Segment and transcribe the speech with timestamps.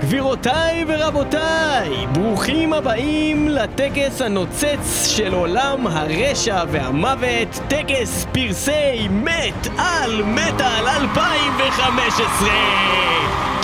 [0.00, 10.88] גבירותיי ורבותיי, ברוכים הבאים לטקס הנוצץ של עולם הרשע והמוות, טקס פרסי מת על מטאל
[10.88, 12.48] 2015!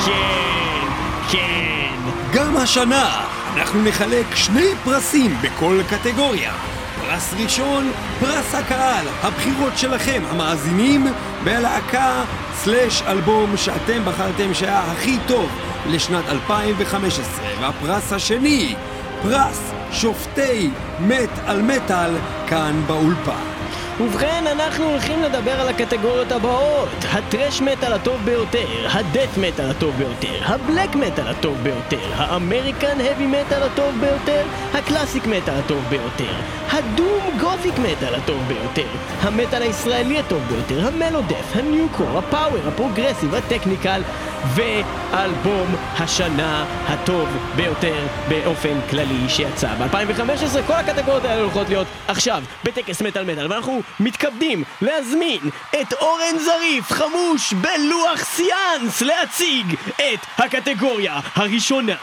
[0.06, 0.86] כן,
[1.30, 1.94] כן.
[2.34, 3.26] גם השנה
[3.56, 6.52] אנחנו נחלק שני פרסים בכל קטגוריה.
[7.00, 7.90] פרס ראשון,
[8.20, 11.06] פרס הקהל, הבחירות שלכם, המאזינים,
[11.44, 17.44] בלהקה slash אלבום שאתם בחרתם שהיה הכי טוב לשנת 2015.
[17.60, 18.74] והפרס השני,
[19.22, 22.10] פרס שופטי מת על מטאל
[22.48, 23.51] כאן באולפן.
[24.00, 29.70] ובכן, אנחנו הולכים לדבר על הקטגוריות הבאות: ה thrash metal הטוב ביותר, ה death metal
[29.70, 34.42] הטוב ביותר, ה black metal הטוב ביותר, ה American heavy metal הטוב ביותר,
[34.74, 36.32] ה classic metal הטוב ביותר,
[36.70, 38.88] ה doom gothic metal הטוב ביותר,
[39.20, 44.02] המטאל הישראלי הטוב ביותר, המלודף, הניו-קור, הפאוור, הפרוגרסיב, הטכניקל,
[44.54, 50.58] ואלבום השנה הטוב ביותר באופן כללי שיצא ב-2015.
[50.66, 55.40] כל הקטגוריות האלה הולכות להיות עכשיו בטקס מטאל מטאל, ואנחנו מתכבדים להזמין
[55.80, 61.96] את אורן זריף, חמוש בלוח סיאנס, להציג את הקטגוריה הראשונה.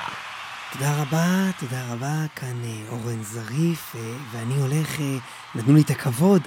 [0.74, 1.26] תודה רבה,
[1.60, 5.18] תודה רבה, כאן אה, אורן זריף, אה, ואני הולך, אה,
[5.56, 6.42] נתנו לי את הכבוד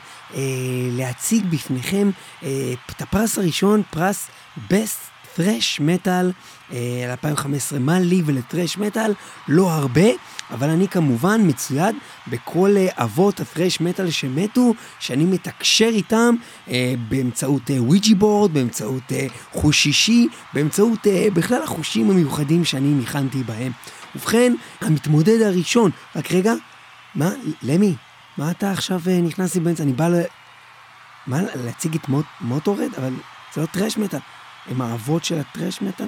[0.91, 2.11] להציג בפניכם
[2.91, 4.29] את הפרס הראשון, פרס
[4.71, 6.09] Best Thrash Metal
[6.73, 7.79] אה, על 2015.
[7.79, 9.15] מה לי ולטרש מטאל?
[9.49, 10.11] לא הרבה,
[10.53, 16.35] אבל אני כמובן מצויד בכל אה, אבות הטרש מטאל שמתו, שאני מתקשר איתם
[16.69, 22.89] אה, באמצעות אה, וויג'י בורד, באמצעות אה, חוש שישי, באמצעות אה, בכלל החושים המיוחדים שאני
[22.89, 23.73] ניחנתי בהם.
[24.17, 26.53] ובכן, המתמודד הראשון, רק רגע,
[27.15, 27.31] מה,
[27.63, 27.95] למי,
[28.39, 29.83] מה אתה עכשיו אה, נכנס לי באמצע?
[29.83, 30.15] אני בא ל...
[31.27, 32.95] מה, להציג את מוט, מוטורד?
[32.99, 33.13] אבל
[33.55, 34.19] זה לא טרש מטאל.
[34.71, 36.07] הם האבות של הטרש מטאל?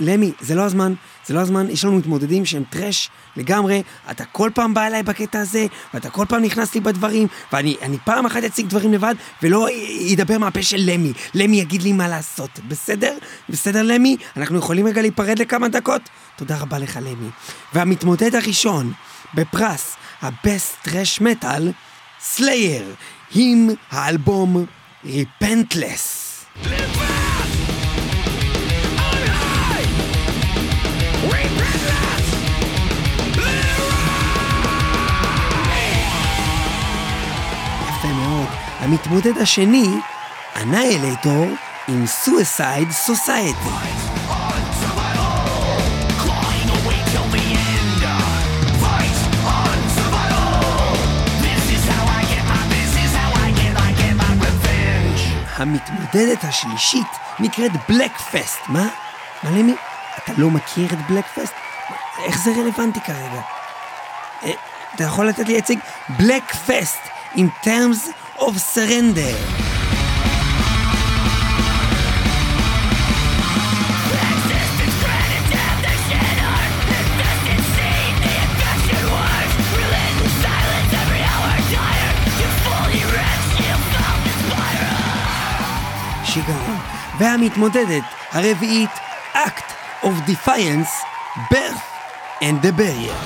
[0.00, 0.94] למי, זה לא הזמן,
[1.26, 5.40] זה לא הזמן, יש לנו מתמודדים שהם טרש לגמרי, אתה כל פעם בא אליי בקטע
[5.40, 9.68] הזה, ואתה כל פעם נכנס לי בדברים, ואני אני פעם אחת אציג דברים לבד, ולא
[10.00, 11.12] ידבר מהפה של למי.
[11.34, 13.14] למי יגיד לי מה לעשות, בסדר?
[13.48, 14.16] בסדר למי?
[14.36, 16.02] אנחנו יכולים רגע להיפרד לכמה דקות?
[16.36, 17.28] תודה רבה לך למי.
[17.74, 18.92] והמתמודד הראשון
[19.34, 21.62] בפרס ה-Best Trash Metal,
[22.20, 22.94] סלייר,
[23.34, 24.66] עם האלבום
[25.04, 26.26] Repentless.
[37.88, 38.46] יפה מאוד.
[38.80, 39.94] המתמודד השני,
[40.56, 41.46] אנאילטור
[41.88, 43.70] עם Suicide Society.
[55.58, 57.06] המתמודדת השלישית
[57.38, 58.58] נקראת בלק פסט.
[58.68, 58.88] מה?
[59.42, 59.74] מה למי?
[60.30, 61.54] אתה לא מכיר את בלק פסט?
[62.24, 63.40] איך זה רלוונטי כרגע?
[64.42, 64.50] אה,
[64.94, 65.78] אתה יכול לתת לי להציג
[66.08, 66.98] בלק פסט
[67.34, 69.66] in terms of surrender.
[87.18, 88.90] והמתמודדת הרביעית,
[89.34, 90.90] Act of Defiance,
[91.50, 91.84] Birth
[92.42, 93.16] and the Barrier.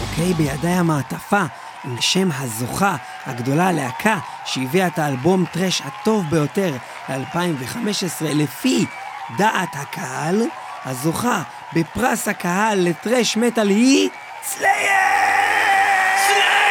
[0.00, 1.42] אוקיי, בידיי המעטפה
[1.84, 2.96] עם שם הזוכה
[3.26, 6.74] הגדולה, הלהקה שהביאה את האלבום טרש הטוב ביותר
[7.08, 8.86] ל-2015 לפי
[9.38, 10.42] דעת הקהל,
[10.86, 11.42] הזוכה
[11.72, 14.08] בפרס הקהל ל thrash metal היא
[14.44, 14.72] Slayer!
[16.26, 16.66] Slayer!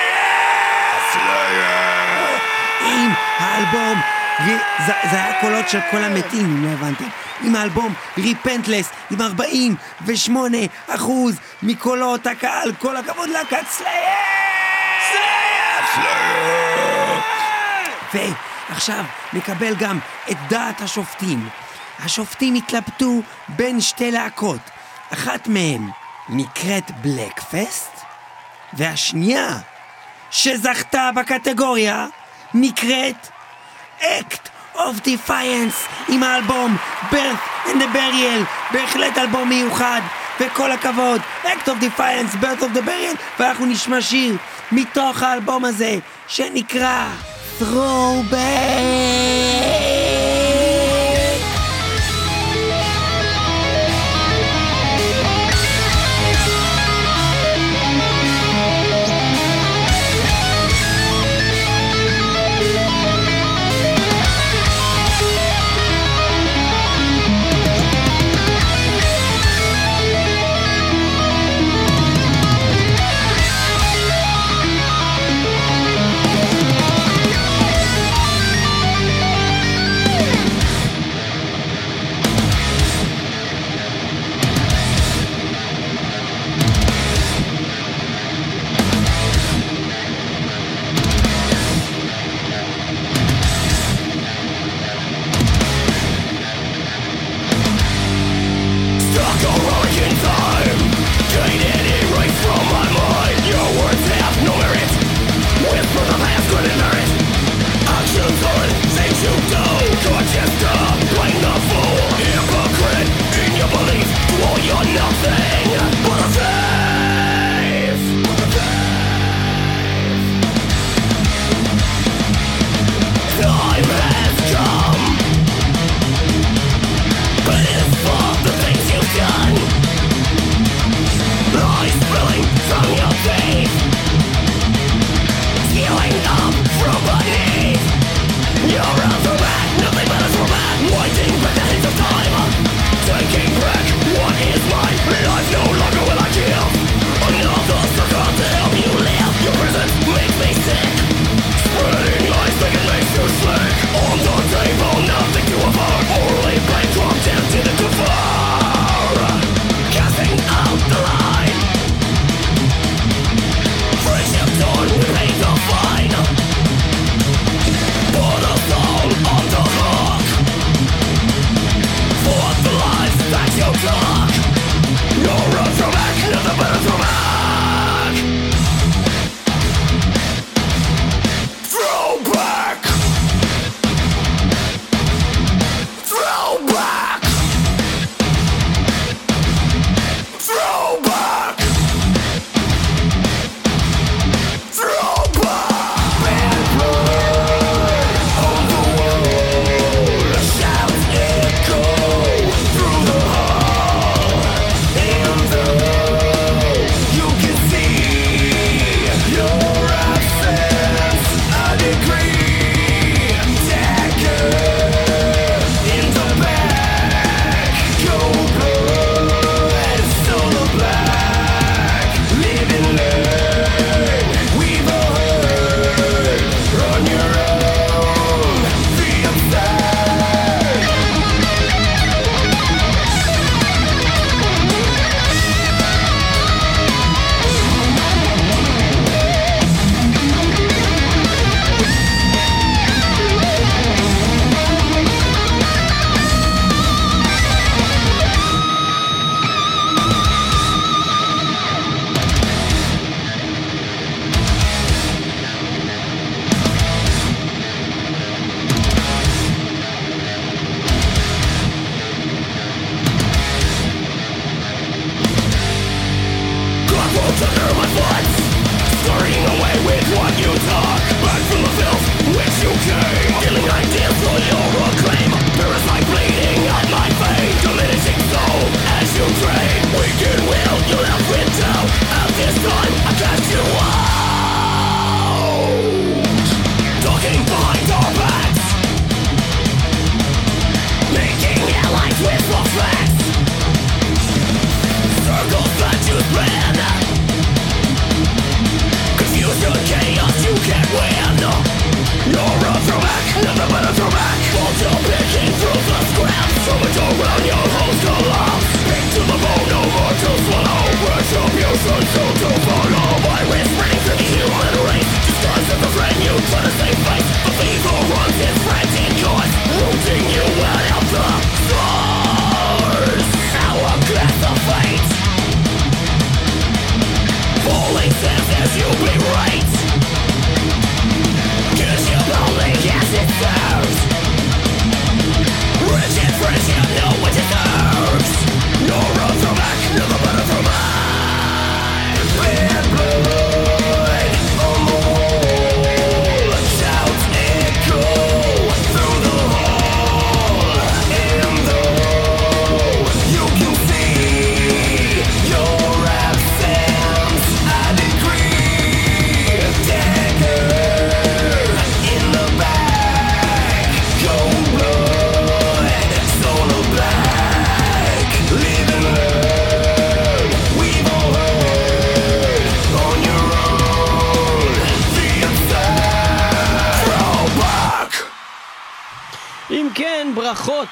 [2.81, 4.01] עם האלבום,
[4.47, 7.05] זה, זה היה קולות של כל המתים, אם לא הבנתם.
[7.41, 10.57] עם האלבום Repentless, עם 48
[10.87, 14.35] אחוז מקולות הקהל, כל הכבוד להקת Slayer!
[18.69, 19.99] ועכשיו נקבל גם
[20.31, 21.49] את דעת השופטים.
[21.99, 24.59] השופטים התלבטו בין שתי להקות.
[25.13, 25.89] אחת מהן
[26.29, 28.01] נקראת בלקפסט,
[28.73, 29.57] והשנייה,
[30.31, 32.05] שזכתה בקטגוריה,
[32.53, 33.27] נקראת
[33.99, 36.77] Act of Defiance עם האלבום
[37.11, 40.01] Birth and the Burial, בהחלט אלבום מיוחד,
[40.39, 44.37] וכל הכבוד, Act of Defiance, Birth of the Burial, ואנחנו נשמע שיר
[44.71, 45.97] מתוך האלבום הזה,
[46.27, 47.07] שנקרא.
[47.59, 48.35] Throwback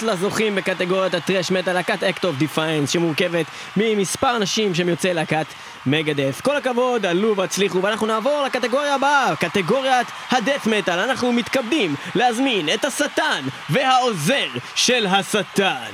[0.04, 3.46] לזוכים בקטגוריית ה thrash metal, להקת Act of Defiance, שמורכבת
[3.78, 5.46] ממספר אנשים שהם יוצאי להקת
[5.86, 6.42] Megadeth.
[6.42, 11.00] כל הכבוד, עלו והצליחו, ואנחנו נעבור לקטגוריה הבאה, קטגוריית ה death metal.
[11.00, 15.92] אנחנו מתכבדים להזמין את השטן והעוזר של השטן.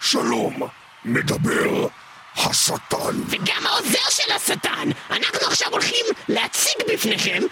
[0.00, 0.54] שלום,
[1.04, 1.86] מדבר
[2.36, 3.16] השטן.
[3.26, 4.88] וגם העוזר של השטן.
[5.10, 7.42] אנחנו עכשיו הולכים להציג בפניכם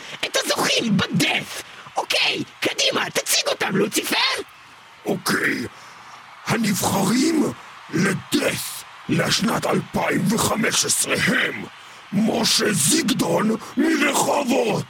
[9.12, 11.64] לשנת 2015 הם
[12.12, 14.84] משה זיגדון מרחובות,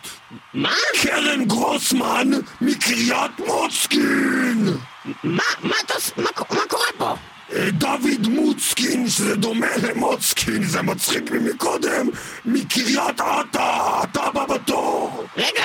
[0.55, 0.75] מה?
[1.03, 4.69] קרן גרוסמן מקריית מוצקין,
[5.25, 5.43] מה?
[5.63, 6.11] מה אתה עוש...
[6.17, 7.15] מה, מה קורה פה?
[7.53, 12.09] אה, דוד מוצקין, שזה דומה למוצקין, זה מצחיק לי מקודם,
[12.45, 15.25] מקריית אתא, אתה הבא בתור.
[15.37, 15.65] רגע,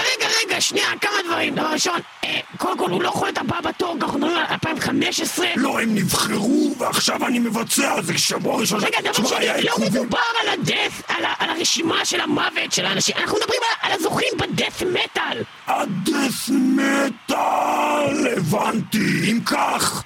[0.58, 1.56] רגע, שנייה, כמה דברים.
[1.56, 5.48] דבר ראשון, אה, קודם כל הוא לא יכול להיות הבא בתור, אנחנו מדברים על 2015.
[5.56, 8.80] לא, הם נבחרו, ועכשיו אני מבצע, זה שבוע ראשון.
[8.84, 9.76] רגע, דבר שני, לא.
[9.86, 14.00] מדובר על הדף, על, ה, על הרשימה של המוות של האנשים, אנחנו מדברים על, על
[14.00, 15.44] הזוכים בדף מטאל.
[15.68, 19.32] הדס מטאל, הבנתי.
[19.32, 20.04] אם כך,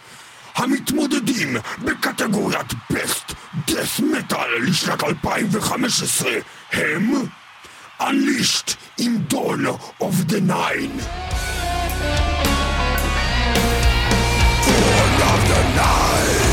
[0.55, 3.34] המתמודדים בקטגוריית בסט
[3.67, 6.31] דס מטאל לשנת 2015
[6.72, 7.13] הם
[8.01, 10.98] Unleashed in Dawn of the Nine.
[14.65, 16.51] Dawn of the Nine.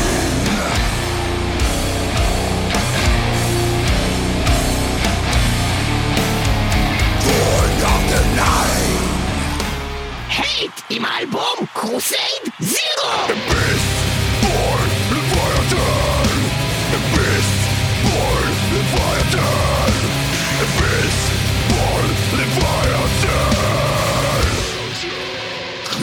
[7.25, 9.03] Dawn of the Nine.
[10.29, 13.88] Hate im Album Crusade Zero.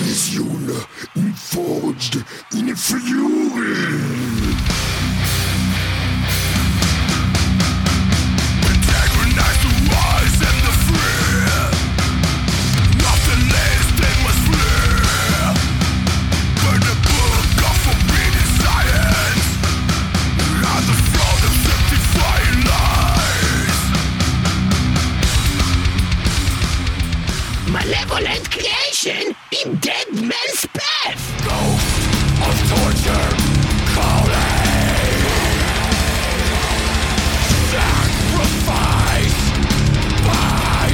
[0.07, 0.69] Vision
[1.35, 2.17] forged
[2.53, 4.46] in fury.
[29.67, 31.23] עם Dead Man's Path!
[31.47, 31.99] Ghost
[32.47, 33.31] of torture
[33.95, 34.63] calling
[37.73, 39.39] Sacrifice
[40.27, 40.89] by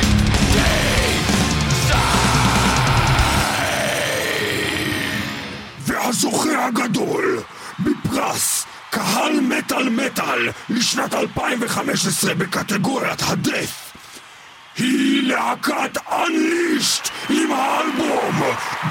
[5.87, 7.43] והזוכה הגדול
[7.79, 13.92] בפרס קהל מטאל מטאל לשנת 2015 בקטגוריית הדף
[14.83, 18.43] היא להקת Unleashed עם האלבום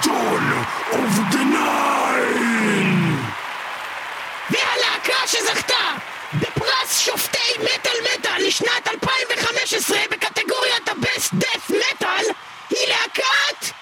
[0.04, 0.48] Dawn
[0.92, 3.02] of the Nine
[4.50, 5.84] והלהקה שזכתה
[6.34, 12.26] בפרס שופטי מטאל מטאל לשנת 2015 בקטגוריית הבסט דף מטאל
[12.70, 13.74] היא להקת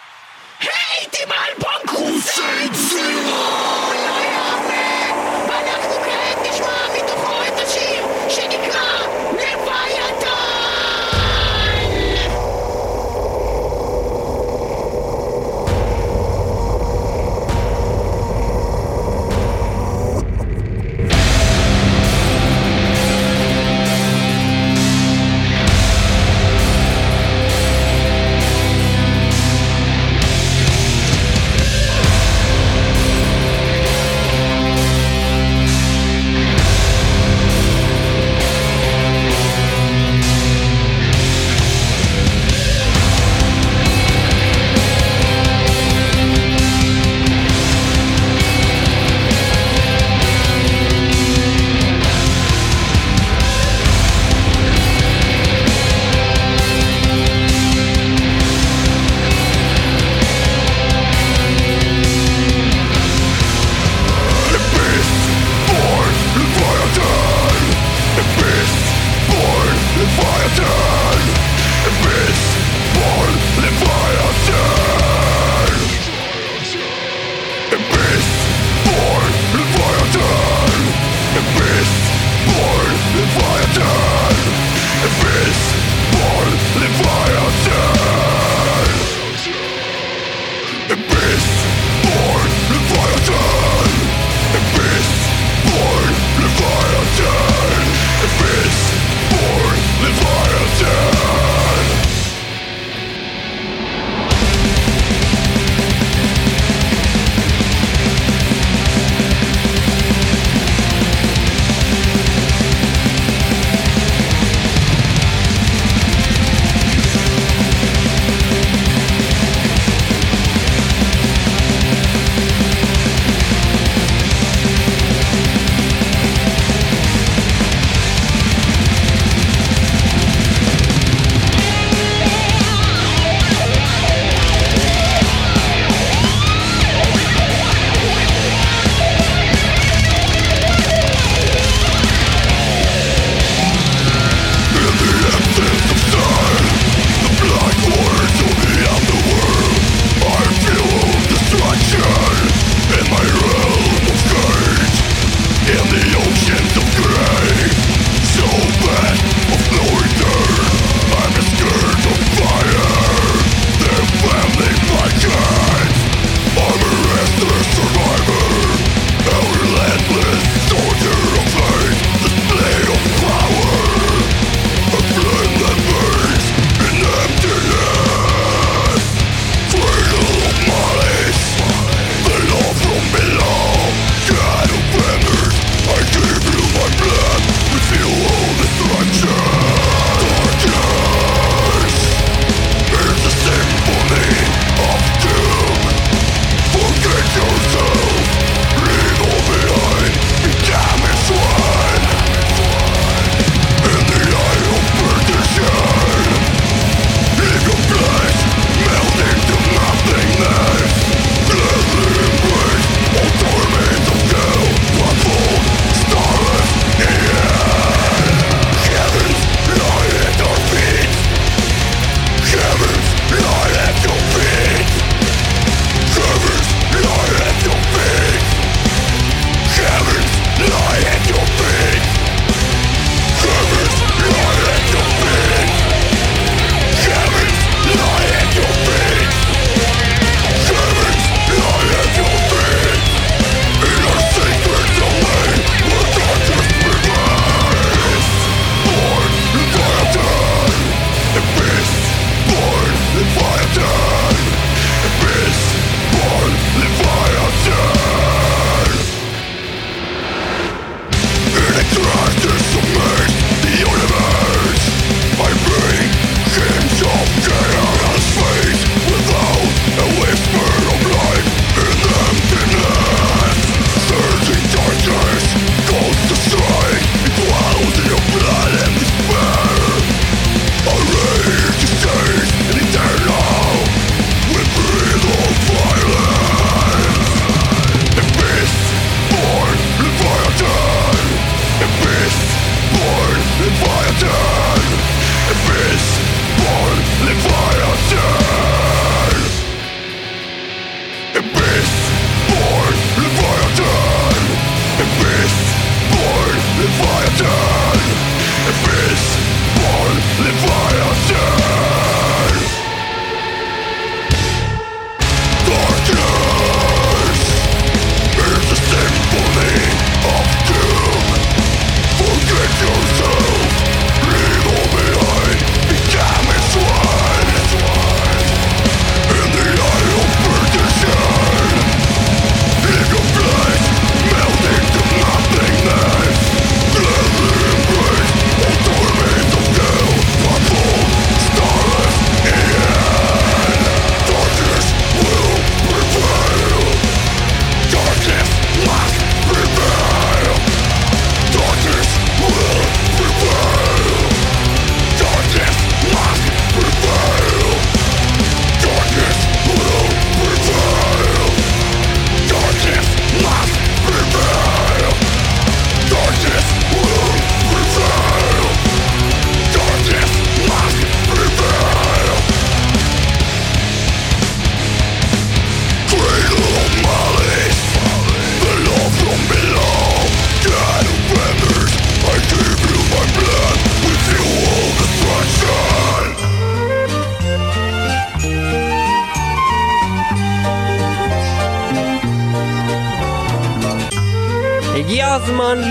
[0.60, 3.92] הייט עם האלבום קרוסייד זירו!
[3.94, 5.12] לא יאמן!
[5.50, 9.19] ואנחנו כעת נשמע מתוכו את השיר שנקרא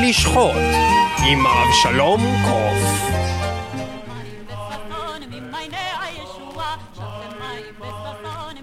[0.08, 0.54] לשחוט
[1.26, 3.10] עם אבשלום קוף.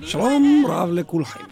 [0.06, 1.44] שלום רב לכולכם.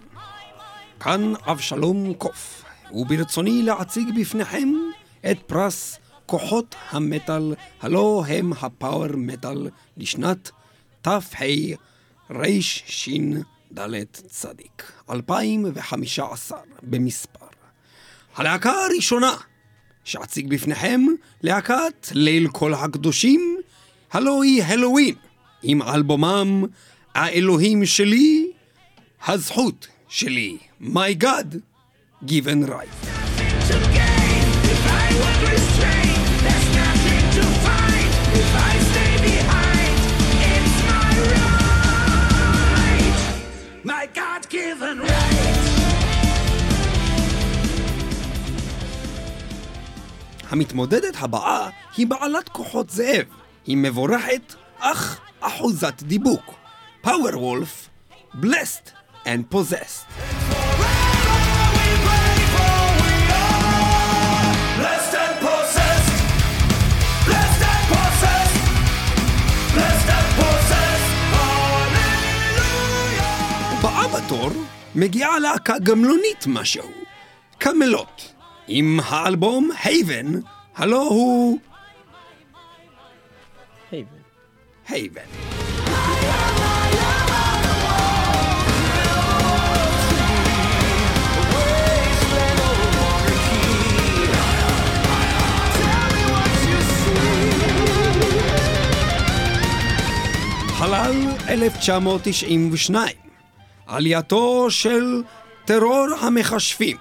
[0.99, 4.69] כאן אבשלום קוף, וברצוני להציג בפניכם
[5.31, 10.51] את פרס כוחות המטאל, הלא הם הפאוור מטאל לשנת
[11.01, 12.37] תשע"ד
[14.27, 17.45] צדיק, 2015 במספר.
[18.35, 19.35] הלהקה הראשונה
[20.03, 21.01] שאציג בפניכם,
[21.41, 23.57] להקת ליל כל הקדושים,
[24.11, 25.15] הלא היא הלואוין,
[25.63, 26.63] עם אלבומם
[27.15, 28.47] האלוהים שלי,
[29.27, 31.61] הזכות שלי, My God,
[32.25, 32.89] given right.
[43.85, 45.22] My God-given right.
[50.53, 53.25] המתמודדת הבאה היא בעלת כוחות זאב.
[53.65, 56.53] היא מבורכת, אך אחוזת דיבוק.
[57.01, 57.89] פאוור וולף,
[59.51, 60.05] possessed.
[71.33, 73.23] Hallelujah.
[73.79, 74.49] הבאה בתור
[74.95, 76.91] מגיעה להקה גמלונית משהו,
[77.57, 78.32] קמלות,
[78.67, 80.25] עם האלבום הייבן,
[80.75, 81.59] הלא הוא
[83.91, 84.03] היי,
[84.87, 85.21] הייבן.
[100.67, 103.15] חלל 1992,
[103.87, 105.23] עלייתו של
[105.65, 106.97] טרור המכשפים.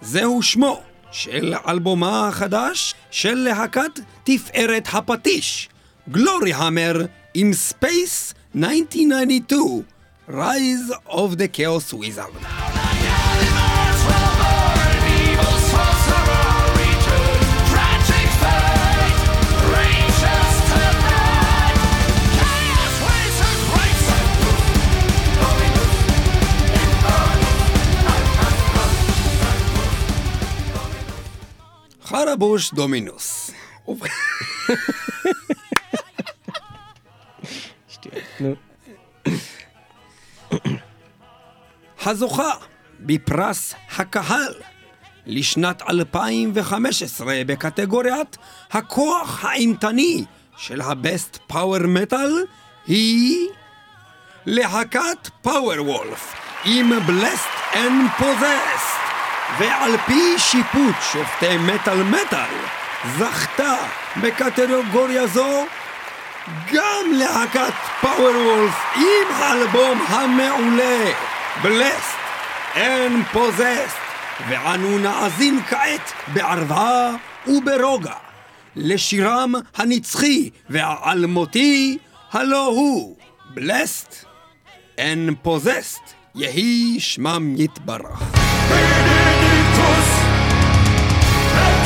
[0.00, 5.68] זהו שמו של אלבומה החדש של להקת תפארת הפטיש,
[6.08, 6.96] Gloryhammer
[7.34, 9.82] עם Space 1992,
[10.28, 12.87] Rise of the Chaos Wizard.
[32.08, 33.50] חרבוש דומינוס.
[42.06, 42.50] הזוכה
[43.00, 44.54] בפרס הקהל
[45.26, 48.36] לשנת 2015 בקטגוריית
[48.70, 50.24] הכוח האימתני
[50.56, 52.44] של הבסט פאוור מטאל
[52.86, 53.48] היא
[54.46, 58.97] להקת פאוור וולף עם בלסט and Possessed
[59.58, 62.54] ועל פי שיפוט שופטי מטאל מטאל
[63.18, 63.76] זכתה
[64.16, 65.66] בקטגוריה זו
[66.72, 71.12] גם להקת Powerwolf עם האלבום המעולה
[71.62, 72.16] Blessed
[72.76, 73.96] and Possessed
[74.48, 77.14] ואנו נאזין כעת בשלווה
[77.46, 78.14] וברוגע
[78.76, 81.98] לשירם הנצחי והאלמותי
[82.32, 83.16] הלא הוא
[83.54, 84.24] בלסט
[84.98, 86.00] אין פוזסט
[86.34, 88.22] יהי שמם יתברך.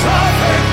[0.02, 0.71] traffic.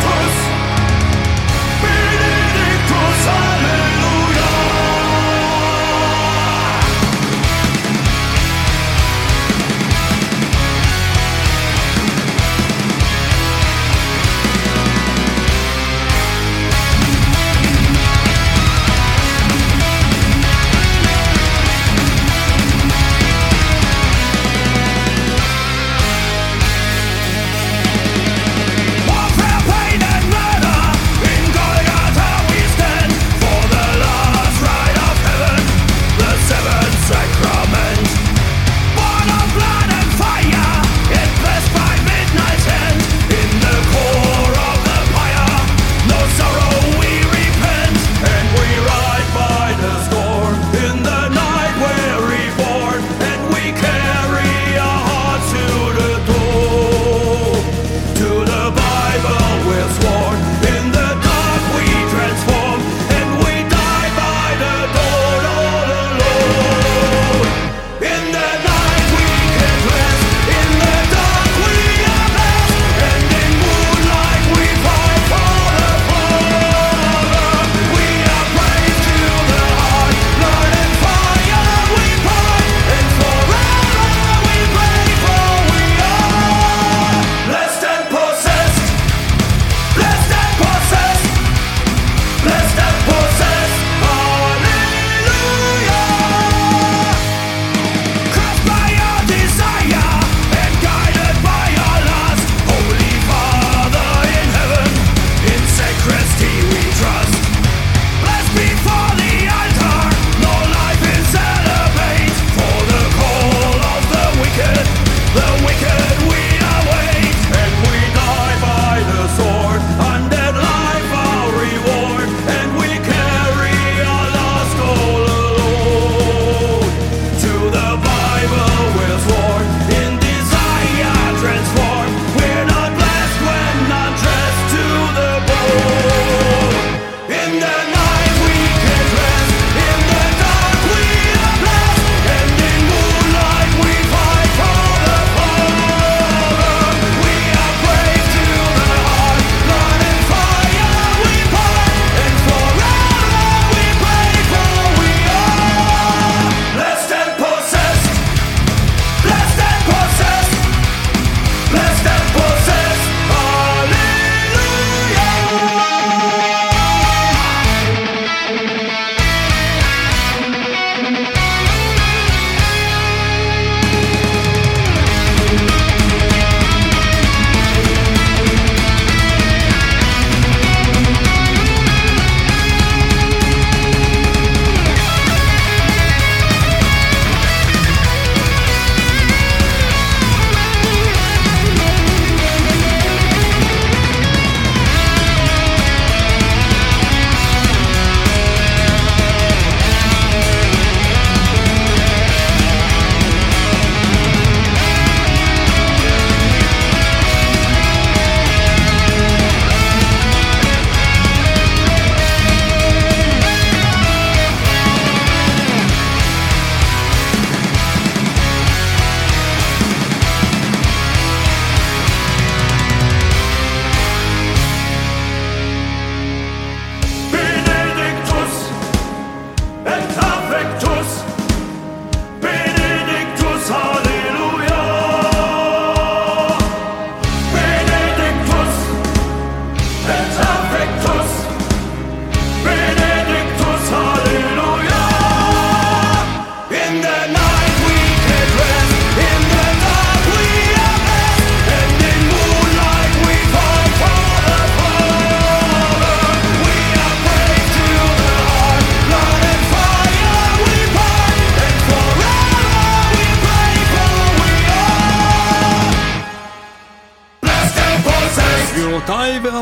[230.50, 231.39] Invictus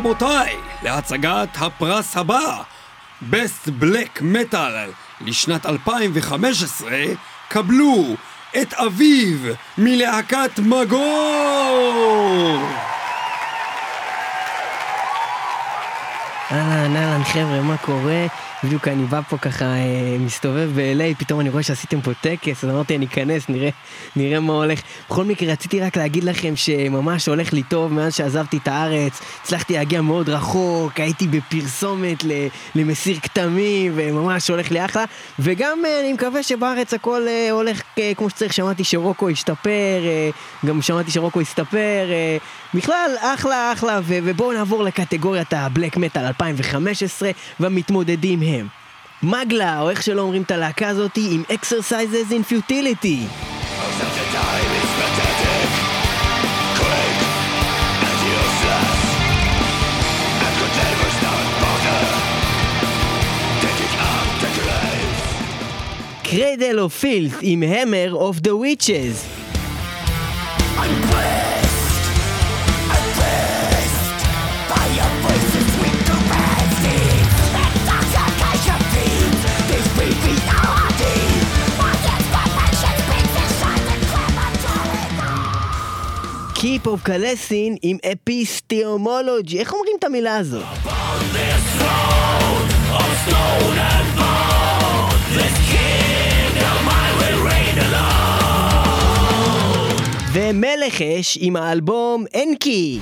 [0.08, 2.62] ורבותיי, להצגת הפרס הבא,
[3.32, 4.92] Best Black Metal
[5.22, 6.92] לשנת 2015,
[7.48, 8.16] קבלו
[8.62, 10.98] את אביב מלהקת מגור!
[16.52, 18.26] אהלן, אהלן חבר'ה, מה קורה?
[18.64, 22.70] בדיוק אני בא פה ככה, אה, מסתובב ב-LA, פתאום אני רואה שעשיתם פה טקס, אז
[22.70, 23.70] אמרתי אני אכנס, נראה,
[24.16, 24.82] נראה מה הולך.
[25.10, 29.74] בכל מקרה, רציתי רק להגיד לכם שממש הולך לי טוב מאז שעזבתי את הארץ, הצלחתי
[29.74, 32.24] להגיע מאוד רחוק, הייתי בפרסומת
[32.76, 35.06] למסיר כתמים, וממש הולך לי אחלה,
[35.40, 37.82] וגם אה, אני מקווה שבארץ הכל אה, הולך
[38.18, 40.00] כמו שצריך, שמעתי שרוקו השתפר,
[40.66, 42.06] גם שמעתי שרוקו הסתפר,
[42.74, 48.68] בכלל, אחלה, אחלה, ו- ובואו נעבור לקטגוריית הבלק מטאל 2015, והמתמודדים הם
[49.24, 53.28] מגלה, או איך שלא אומרים את הלהקה הזאתי, עם Exercises in Futility.
[66.24, 69.26] Cradle of Filth עם Hammer of the Witches.
[86.60, 89.60] Keep of Kalessin עם Epistemology.
[89.60, 90.64] איך אומרים את המילה הזאת?
[100.34, 103.00] ומלך אש עם האלבום אנקי.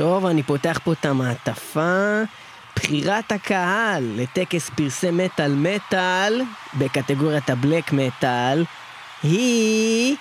[0.00, 2.20] טוב, אני פותח פה את המעטפה.
[2.76, 6.42] בחירת הקהל לטקס פרסי מטאל מטאל
[6.74, 8.64] בקטגוריית הבלק מטאל
[9.22, 10.16] היא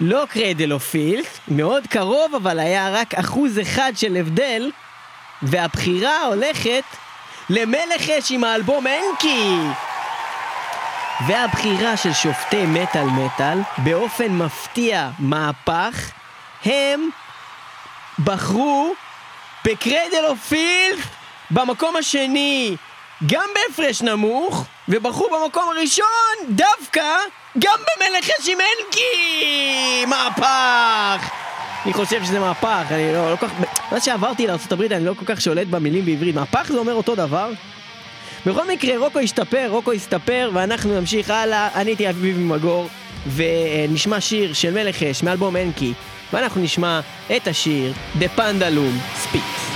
[0.00, 4.70] לא Cradle of Filth, מאוד קרוב אבל היה רק אחוז אחד של הבדל
[5.42, 6.84] והבחירה הולכת
[7.50, 9.56] ל Melechesh עם האלבום Enki
[11.26, 16.10] והבחירה של שופטי מטאל מטאל באופן מפתיע מהפך
[16.64, 17.10] הם
[18.24, 18.94] בחרו
[19.64, 21.04] ב Cradle of Filth
[21.50, 22.76] במקום השני
[23.26, 27.04] גם בהפרש נמוך ובחרו במקום הראשון דווקא
[27.58, 30.04] גם במלך אנקי!
[30.06, 31.30] מהפך!
[31.84, 33.52] אני חושב שזה מהפך, אני לא, לא כל כך...
[33.92, 36.34] מאז שעברתי לארה"ב אני לא כל כך שולט במילים בעברית.
[36.34, 37.52] מהפך זה אומר אותו דבר?
[38.46, 41.68] בכל מקרה, רוקו השתפר, רוקו השתפר, ואנחנו נמשיך הלאה.
[41.74, 42.88] אני הייתי אביב ממגור,
[43.34, 45.92] ונשמע שיר של מלך אש מאלבום אנקי,
[46.32, 47.00] ואנחנו נשמע
[47.36, 49.69] את השיר The Pandalum Speaks.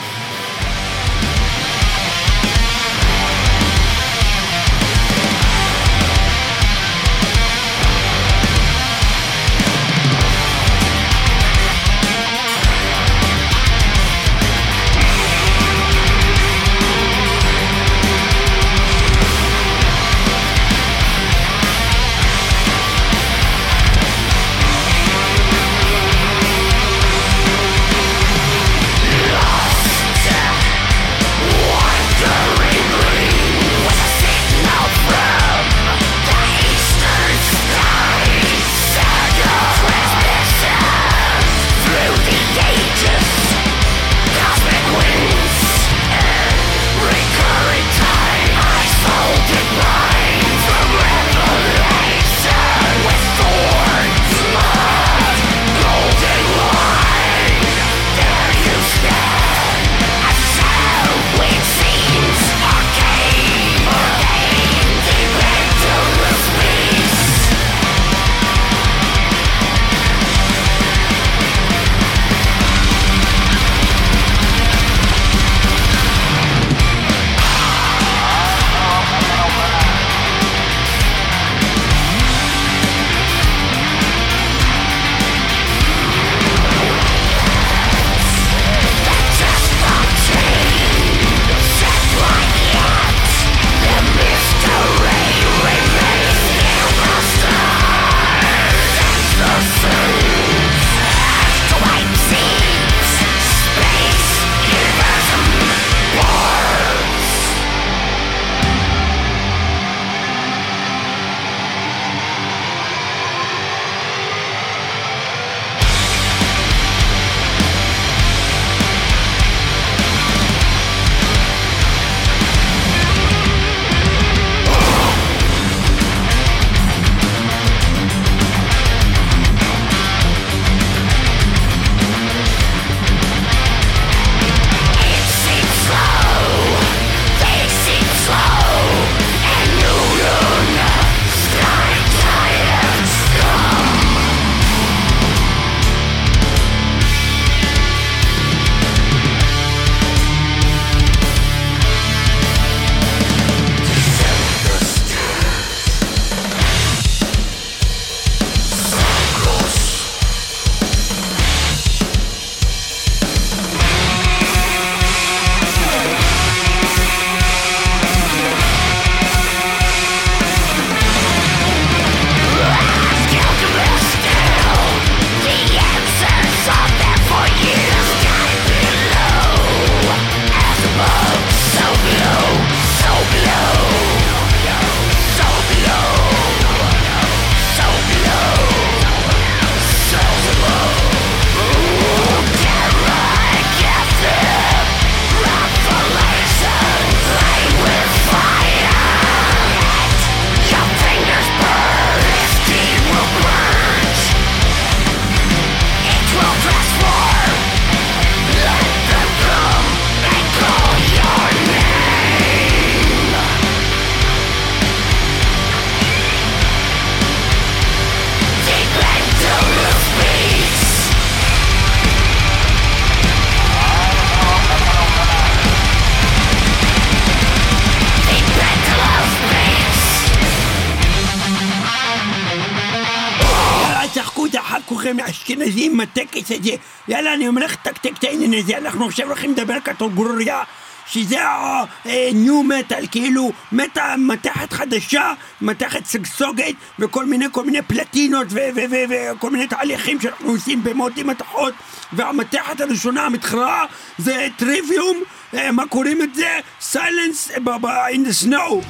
[238.84, 240.62] אנחנו עכשיו הולכים לדבר קטגוריה.
[241.06, 249.50] שזה ה-new metal, כאילו מטה מתכת חדשה, מתכת סגסוגת וכל מיני כל מיני פלטינות וכל
[249.50, 251.74] מיני תהליכים שאנחנו עושים במוטי מתכות
[252.12, 253.84] והמתכת הראשונה המתחרה
[254.18, 255.22] זה טריוויום,
[255.54, 256.60] אה, מה קוראים את זה?
[256.80, 258.84] סיילנס in the snow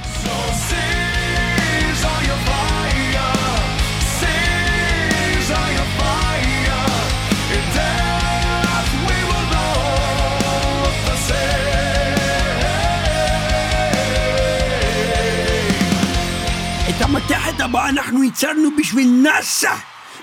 [16.97, 19.75] את המתכת הבאה אנחנו ייצרנו בשביל נאסא.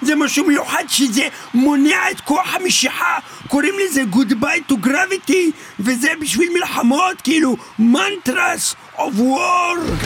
[0.02, 3.18] זה משהו מיוחד שזה מונע את כוח המשיכה.
[3.48, 10.02] קוראים לזה Goodbye to Gravity וזה בשביל מלחמות כאילו מנטרס of war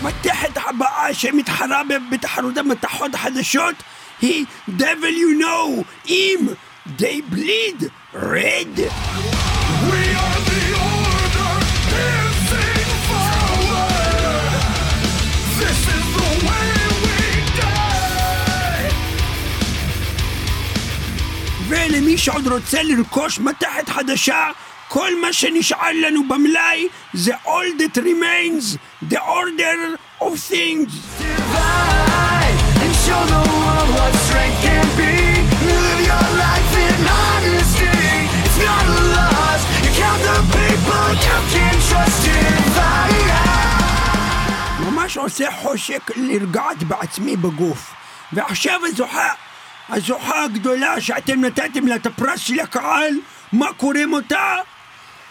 [0.00, 3.74] המתכת הבאה שמתחרה בתחרות המתכות החדשות
[4.20, 6.48] היא devil you know אם
[6.98, 7.84] they bleed
[8.14, 8.78] red
[9.90, 11.52] We are the order,
[11.92, 14.52] dancing forward.
[15.60, 16.72] This is the way
[17.04, 17.20] we
[17.60, 18.92] die.
[21.68, 24.46] ולמי שעוד רוצה לרכוש מתכת חדשה
[24.88, 28.76] כל מה שנשאר לנו במלאי זה all that remains,
[29.10, 30.90] the order of things.
[32.82, 35.14] and show the world what strength can be.
[35.68, 37.90] Live your life in honesty.
[38.44, 39.62] It's not a loss.
[39.84, 43.44] You count the people you can trust in fire.
[44.80, 47.94] ממש עושה חושק לרגעת בעצמי בגוף.
[48.32, 49.28] ועכשיו הזוכה,
[49.88, 53.14] הזוכה הגדולה שאתם נתתם לה את הפרס של הקהל,
[53.52, 54.54] מה קוראים אותה?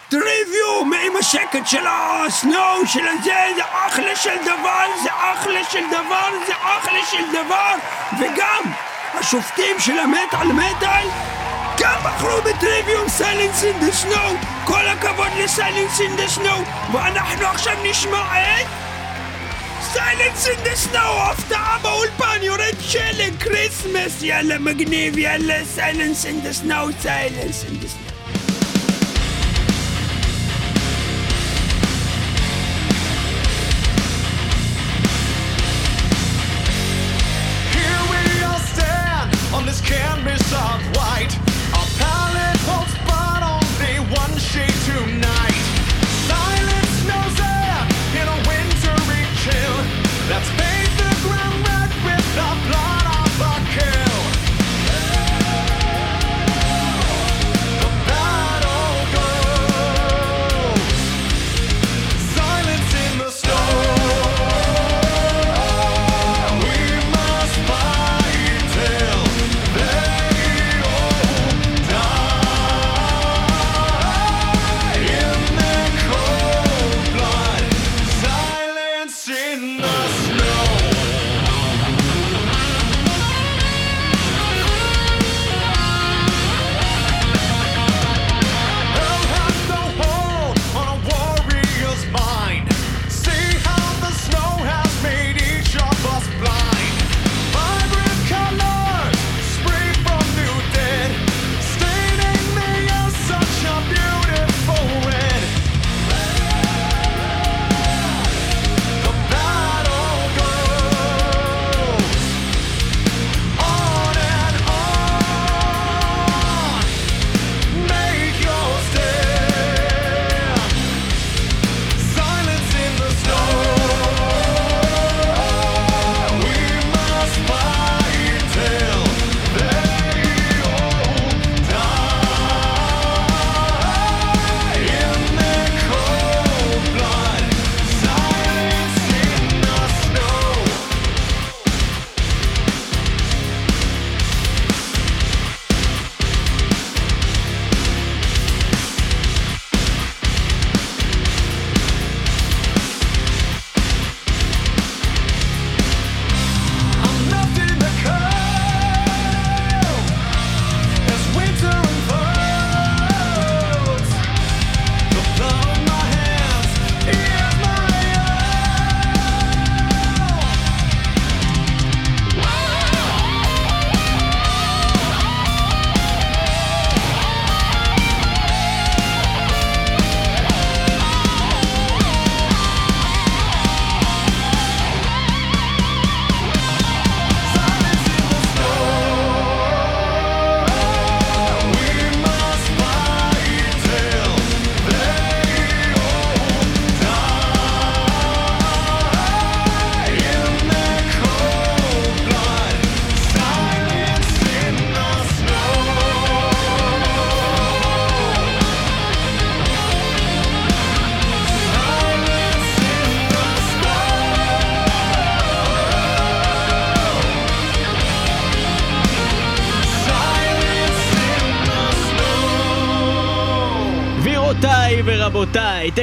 [0.08, 5.84] Trivium עם השקט של ה snow של הזה, זה אחלה של דבר, זה אחלה של
[5.90, 7.74] דבר, זה אחלה של דבר,
[8.18, 8.72] וגם
[9.14, 11.06] השופטים של המטאל מטאל
[11.78, 14.34] גם בחרו ב Trivium Silence in the Snow,
[14.64, 16.62] כל הכבוד ל Silence in the Snow,
[16.92, 18.66] ואנחנו עכשיו נשמע את...
[19.92, 26.52] Silence in the Snow, הפתעה באולפן, יורד שלג, Christmas, יאללה מגניב, יאללה Silence in the
[26.52, 28.17] Snow, סיילנס אין דה סנואו.
[40.28, 41.47] miss of white.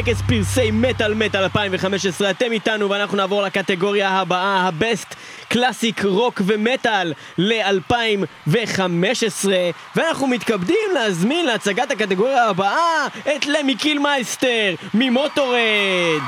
[0.06, 5.16] טקס פרסי מטאל מטאל 2015, אתם איתנו ואנחנו נעבור לקטגוריה הבאה, ה best
[5.50, 9.48] classic rock ומטאל ל-2015
[9.96, 16.22] ואנחנו מתכבדים להזמין להצגת הקטגוריה הבאה את Lemmy Kilmister מ Motörhead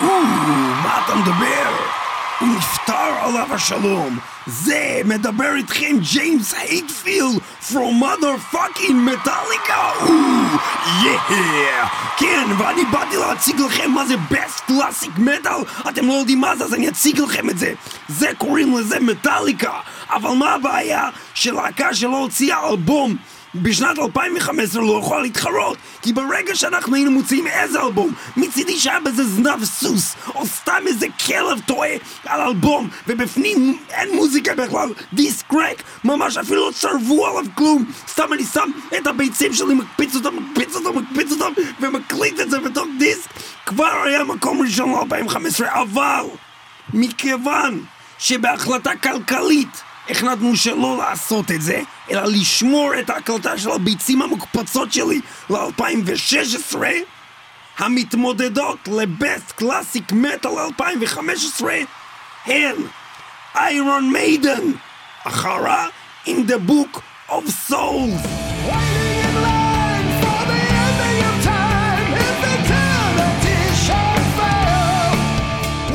[0.00, 0.20] או,
[0.82, 1.76] מה אתה מדבר?
[2.40, 4.31] הוא נפטר עליו השלום.
[4.46, 7.40] זה מדבר איתכם James Hetfield
[7.70, 9.90] from motherfucking Metallica.
[12.16, 15.88] כן, ואני באתי להציג לכם מה זה best classic metal.
[15.88, 17.72] אתם לא יודעים מה זה, אז אני אציג לכם את זה.
[18.08, 19.72] זה קוראים לזה מטאליקה.
[20.10, 23.16] אבל מה הבעיה שלהקה שלא הוציאה אלבום
[23.54, 29.24] בשנת 2015 לא יכולה להתחרות כי ברגע שאנחנו היינו מוציאים איזה אלבום מצידי שהיה בזה
[29.24, 31.90] זנב סוס או סתם איזה כלב טועה
[32.26, 37.84] על אלבום ובפנים אין מוזיקה בכלל דיסק ריק ממש אפילו לא צרבו עליו כלום.
[38.08, 42.60] סתם אני שם את הביצים שלי מקפיץ אותם מקפיץ אותם מקפיץ אותם ומקליט את זה
[42.60, 43.30] בתוך דיסק.
[43.66, 46.24] כבר היה מקום ראשון ל-2015 אבל
[46.94, 47.84] מכיוון
[48.18, 49.82] שבהחלטה כלכלית
[50.12, 56.76] החלטנו שלא לעשות את זה, אלא לשמור את ההקלטה של הביצים המוקפצות שלי ל-2016,
[57.78, 61.74] המתמודדות לבסט קלאסיק מטאל 2015
[62.46, 62.76] הן
[63.54, 64.62] איירון מיידן,
[65.24, 65.86] אחרה
[66.26, 68.28] In the Book of Souls.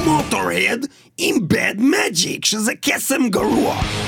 [0.05, 0.85] מוטורד
[1.17, 4.06] עם Bad Magic, שזה קסם גרוע.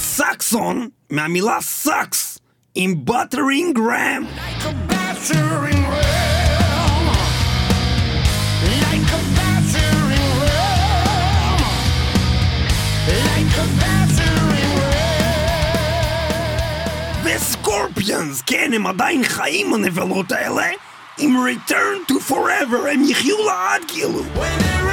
[0.00, 2.38] סקסון, מהמילה סאקס,
[2.74, 4.24] עם Battering Ram.
[4.36, 7.06] Like a battering ram.
[8.84, 11.60] Like a battering ram.
[13.26, 15.24] Like a battering ram.
[17.24, 20.66] וסקורפיונס, כן, הם עדיין חיים הנבלות האלה,
[21.18, 24.22] עם Return to Forever, הם יחיו לעד כאילו.
[24.34, 24.89] When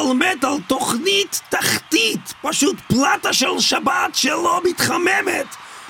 [0.00, 5.46] מטאל מטאל תוכנית תחתית, פשוט פלטה של שבת שלא מתחממת.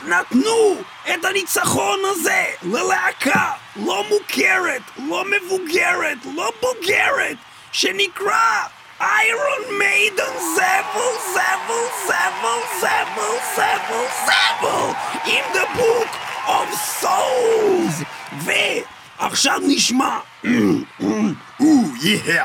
[0.07, 7.37] נתנו את הניצחון הזה ללהקה לא מוכרת, לא מבוגרת, לא בוגרת,
[7.73, 8.63] שנקרא
[9.01, 14.93] איירון מיידן זבל, זבל, זבל, זבל, זבל, זבל,
[15.25, 16.11] in the book
[16.47, 18.05] of souls.
[18.33, 20.19] ועכשיו נשמע
[21.61, 21.67] או,
[22.03, 22.45] יאה,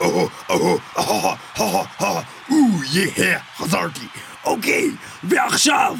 [0.00, 2.56] או, או, או, או, או, או,
[2.92, 4.06] יאה, חזרתי.
[4.44, 4.90] אוקיי,
[5.24, 5.96] ועכשיו,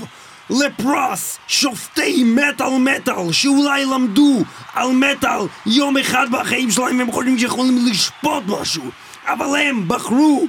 [0.51, 4.42] לפרס שופטי מטאל מטאל, שאולי למדו
[4.74, 8.84] על מטאל יום אחד בחיים שלהם והם חושבים שיכולים לשפוט משהו,
[9.26, 10.47] אבל הם בחרו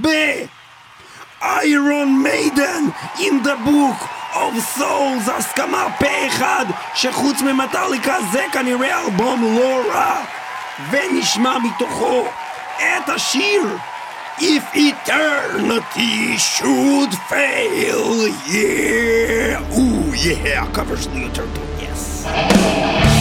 [0.00, 0.08] ב...
[1.42, 2.84] איירון מיידן
[3.18, 10.24] in the book of souls הסכמה פה אחד שחוץ ממטאליקה זה כנראה אלבום לא רע
[10.90, 12.24] ונשמע מתוכו
[12.78, 13.80] Atashir,
[14.40, 19.78] if eternity should fail, yeah.
[19.78, 23.15] Ooh, yeah, covers New Turtle, yes.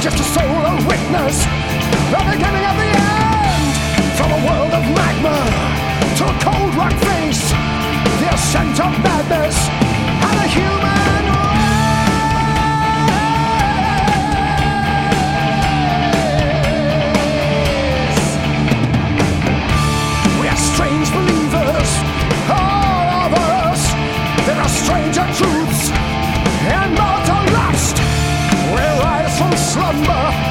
[0.00, 1.44] Just a soul, a witness,
[2.08, 3.72] the beginning of the end.
[4.16, 5.36] From a world of magma
[6.16, 7.50] to a cold rock face,
[8.20, 11.19] the ascent of madness and a human
[29.72, 30.49] slumber.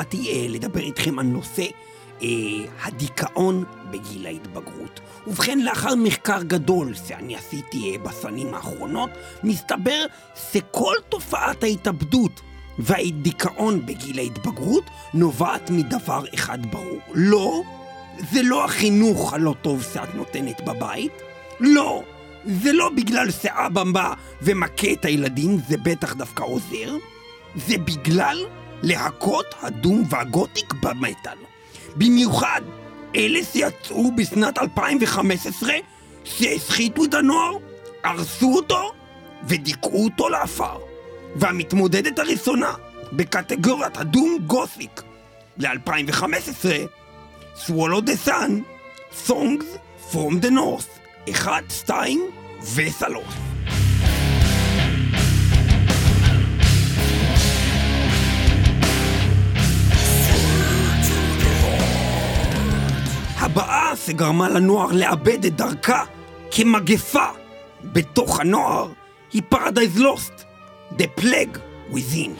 [0.00, 1.64] באתי אה, לדבר איתכם על נושא
[2.22, 2.28] אה,
[2.82, 5.00] הדיכאון בגיל ההתבגרות.
[5.26, 9.10] ובכן, לאחר מחקר גדול שאני עשיתי אה, בשנים האחרונות,
[9.44, 10.04] מסתבר
[10.52, 12.40] שכל תופעת ההתאבדות
[12.78, 14.84] והדיכאון בגיל ההתבגרות
[15.14, 17.00] נובעת מדבר אחד ברור.
[17.14, 17.62] לא,
[18.32, 21.12] זה לא החינוך הלא טוב שאת נותנת בבית.
[21.60, 22.02] לא,
[22.44, 26.96] זה לא בגלל שאבא בא ומכה את הילדים, זה בטח דווקא עוזר.
[27.56, 28.46] זה בגלל
[28.82, 31.38] להקות הדום והגותיק במטאל.
[31.96, 32.60] במיוחד
[33.16, 35.72] אלה שיצאו בשנת 2015,
[36.24, 37.56] שהסחיתו את הנוער,
[38.04, 38.92] הרסו אותו
[39.44, 40.78] ודיכאו אותו לעפר.
[41.36, 42.72] והמתמודדת הראשונה
[43.12, 45.02] בקטגוריית הדום גותיק
[45.58, 46.66] ל-2015,
[47.66, 48.64] Swallow the Sun,
[49.26, 49.64] Songs
[50.10, 50.88] from the North,
[51.26, 52.20] 1, 2
[52.62, 53.49] ו-3.
[63.40, 66.04] הבאה שגרמה לנוער לאבד את דרכה
[66.50, 67.26] כמגפה
[67.84, 68.88] בתוך הנוער
[69.32, 70.42] היא Paradise Lost,
[70.98, 71.58] The Plague
[71.92, 72.30] Within.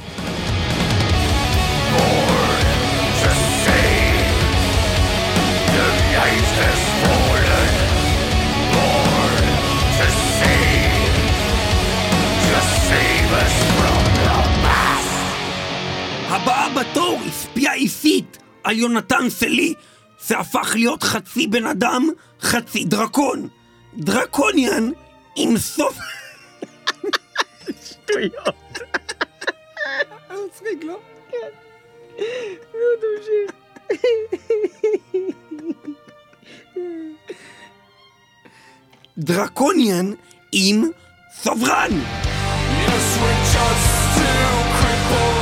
[16.28, 19.74] הבאה בתור השפיעה אישית על יונתן סלי,
[20.26, 22.08] שהפך להיות חצי בן אדם,
[22.40, 23.48] חצי דרקון.
[23.94, 24.90] דרקוניאן
[25.36, 25.98] עם סוף...
[27.84, 28.54] שטויות.
[30.46, 30.98] מצחיק, לא?
[31.30, 31.36] כן.
[32.72, 33.50] נו, תמשיך.
[39.18, 40.12] דרקוניאן
[40.52, 40.84] עם
[41.42, 41.90] סוברן.
[41.90, 45.39] Yes, we're just still cripples,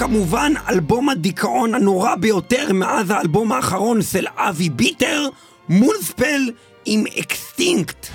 [0.00, 5.28] וכמובן אלבום הדיכאון הנורא ביותר מאז האלבום האחרון של אבי ביטר,
[5.68, 6.50] מונספל
[6.84, 8.06] עם אקסטינקט.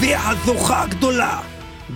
[0.00, 1.40] והזוכה הגדולה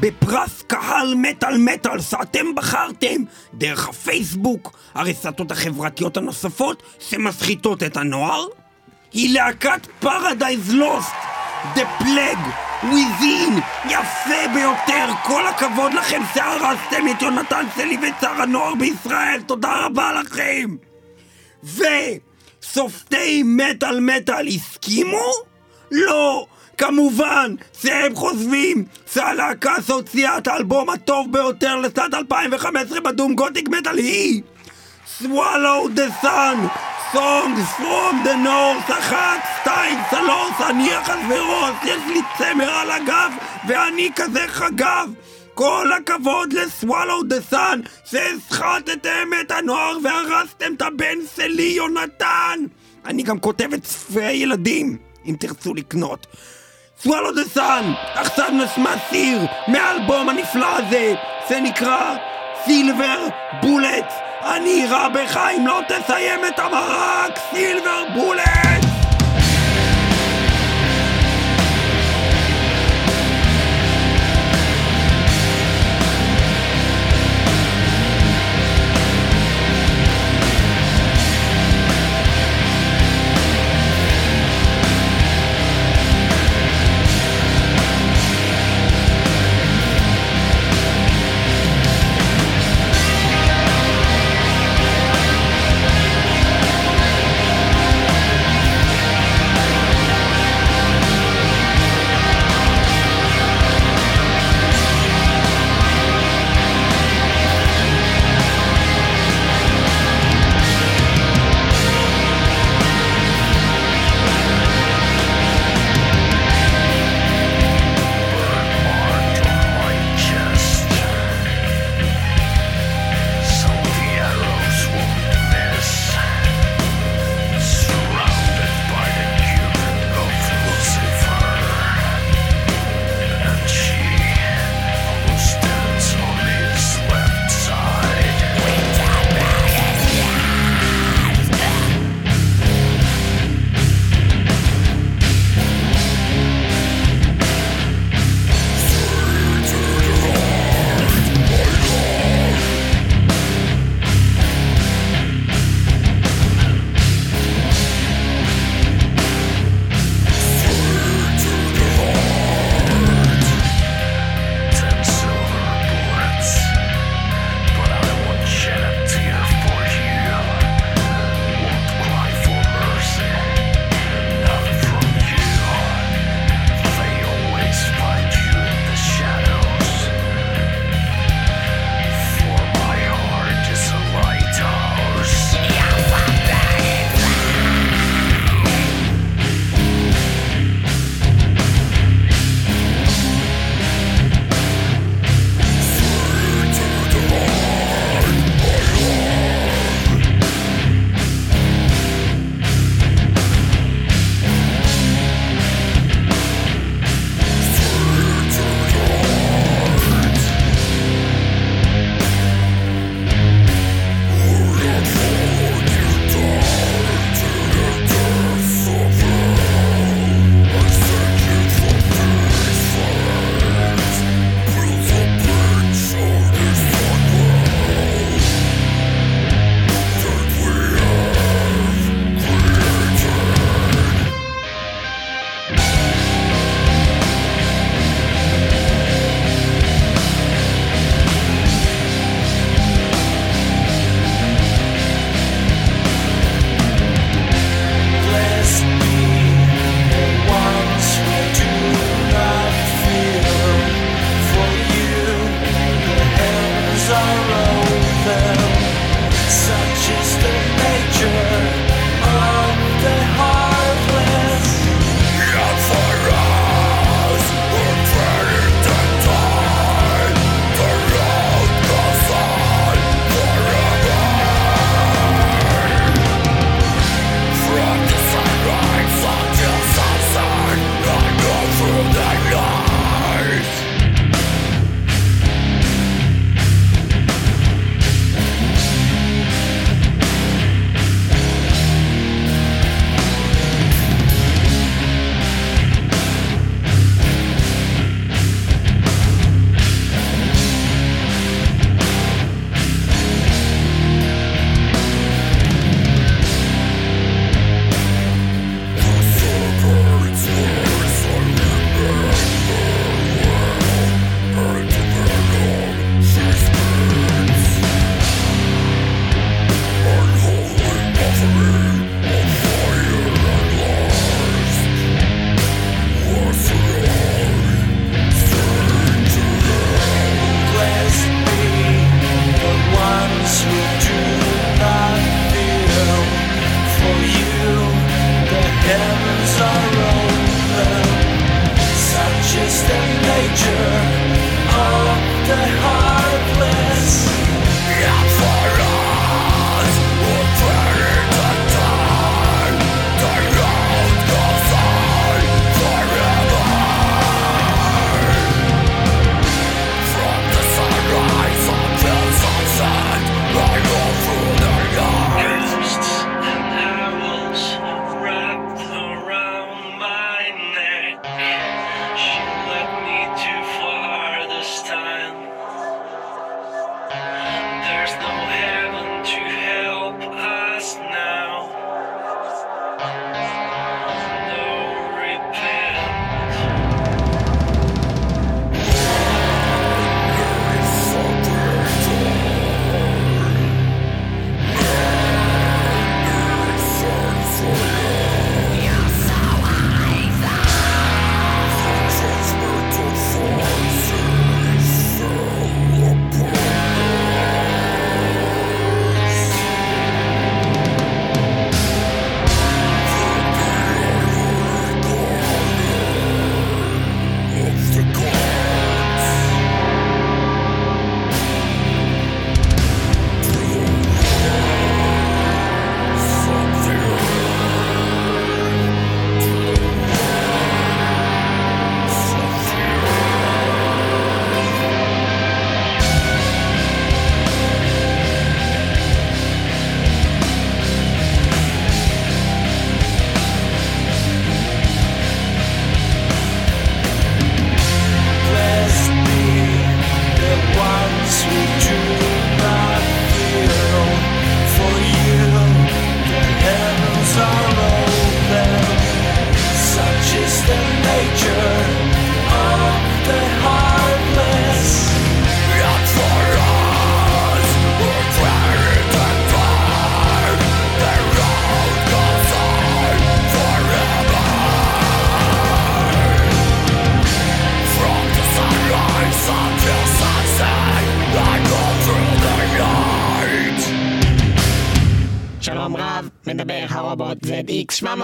[0.03, 3.23] בפרס קהל מטאל מטאל שאתם בחרתם
[3.55, 8.47] דרך הפייסבוק, הרשתות החברתיות הנוספות שמסחיטות את הנוער,
[9.13, 11.13] היא להקת פרדייז לוסט,
[11.75, 12.49] The Plague,
[12.83, 20.13] Within, יפה ביותר, כל הכבוד לכם שהרסתם את יונתן סלי ושר הנוער בישראל, תודה רבה
[20.13, 20.77] לכם!
[21.65, 25.33] וסופטי מטאל מטאל הסכימו?
[25.91, 26.47] לא!
[26.83, 34.43] כמובן שהם חושבים שהלהקה שהוציאה את האלבום הטוב ביותר לשנת 2015 בדום גותיק מטאל היא
[35.21, 36.57] Swallow the Sun
[37.13, 43.33] Songs from the North אחת, שתיים, שלוש, אני אחשוורוש, יש לי צמר על הגב
[43.69, 45.11] ואני כזה חגב.
[45.55, 52.59] כל הכבוד ל-Swallow the Sun שהסחטתם את הנוער והרסתם את הבן שלי יונתן.
[53.05, 56.27] אני גם כותב את ספרי ילדים אם תרצו לקנות
[57.03, 57.85] Swallow the Sun
[58.15, 59.39] עכשיו נשמע סיר
[59.69, 61.15] מהאלבום הנפלא הזה.
[61.49, 62.15] שנקרא
[62.65, 63.19] סילבר
[63.63, 64.13] בולט
[64.45, 68.92] אני רע בך אם לא תסיים את המרק סילבר בולט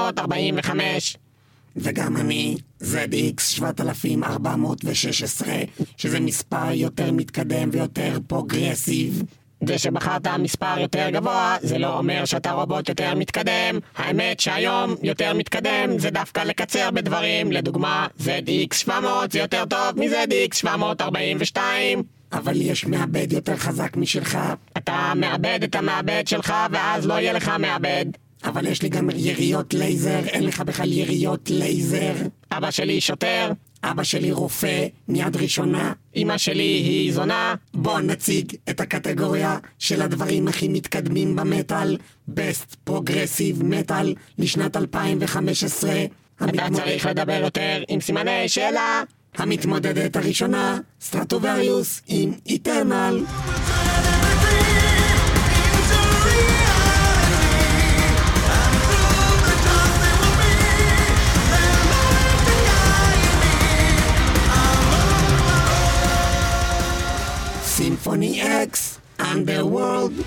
[0.08, 1.16] ZX745.
[1.76, 5.54] וגם אני, ZX 7416,
[5.96, 9.22] שזה מספר יותר מתקדם ויותר progressive.
[9.66, 13.78] זה שבחרת מספר יותר גבוה, זה לא אומר שאתה רובוט יותר מתקדם.
[13.96, 17.52] האמת שהיום יותר מתקדם זה דווקא לקצר בדברים.
[17.52, 22.02] לדוגמה, ZX 700 זה יותר טוב מ-ZX 742.
[22.32, 24.38] אבל יש מעבד יותר חזק משלך,
[24.76, 28.06] אתה מאבד את המעבד שלך ואז לא יהיה לך מעבד.
[28.44, 32.12] אבל יש לי גם יריות לייזר, אין לך בכלל יריות לייזר.
[32.52, 33.52] אבא שלי שוטר,
[33.84, 35.92] אבא שלי רופא, מיד ראשונה.
[36.16, 37.54] אמא שלי היא זונה.
[37.74, 41.96] בואו נציג את הקטגוריה של הדברים הכי מתקדמים במטאל,
[42.30, 44.06] Best Progressive Metal
[44.38, 45.90] לשנת 2015.
[46.44, 49.02] אתה צריך לדבר יותר עם סימני שאלה.
[49.36, 53.24] המתמודדת הראשונה, Stratovarius עם Eternal.
[67.98, 70.22] סימפוני אקס, Underworld.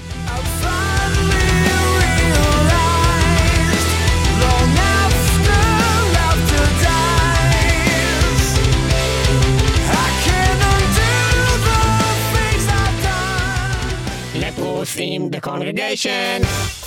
[14.36, 16.81] לפרוס עם The Congregation.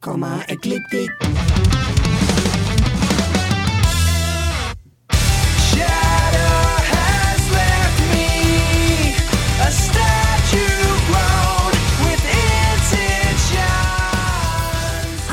[0.00, 1.10] Comma, Ecliptic.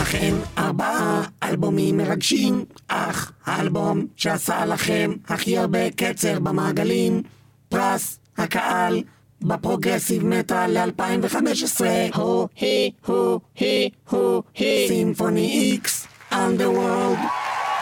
[0.01, 7.23] אכן, ארבעה אלבומים מרגשים, אך האלבום שעשה לכם הכי הרבה קצר במעגלים,
[7.69, 9.03] פרס הקהל
[9.43, 11.81] בפרוגרסיב מטאל ל-2015,
[12.15, 14.87] הו, הי, הו, הי, הו, הי.
[14.87, 17.19] Symphony X, Underworld.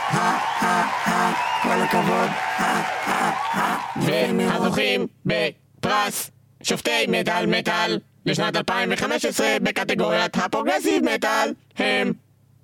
[0.10, 1.34] הא, הא, הא,
[1.64, 3.78] כל הכבוד, הא, הא, הא.
[4.01, 6.32] והזוכים בפרס
[6.64, 12.12] שופטי מטאל מטאל לשנת 2015 בקטגוריית הפרוגרסיב מטאל הם,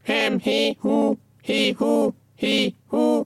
[0.07, 1.15] הם, היא, הוא,
[1.47, 3.25] היא, הוא, היא, הוא.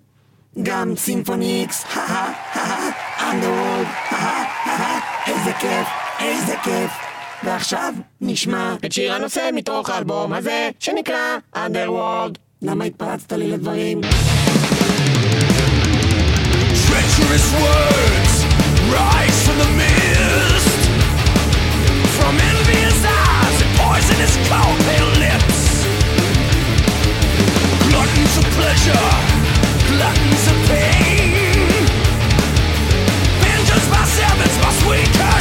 [0.64, 4.99] גם Symphony X, הא, הא, הא, Underworld, הא, הא,
[5.30, 5.88] איזה כיף,
[6.20, 6.92] איזה כיף.
[7.44, 12.38] ועכשיו נשמע, את שיר הנושא מתוך האלבום הזה שנקרא Underworld.
[12.62, 14.02] למה התפרצת לי לדברים?
[16.88, 18.34] Treacherous words
[18.98, 20.82] rise from the mist
[22.18, 25.60] From envious eyes and poisonous cold pale lips
[27.88, 29.10] Gluttons of pleasure,
[29.90, 30.59] gluttons of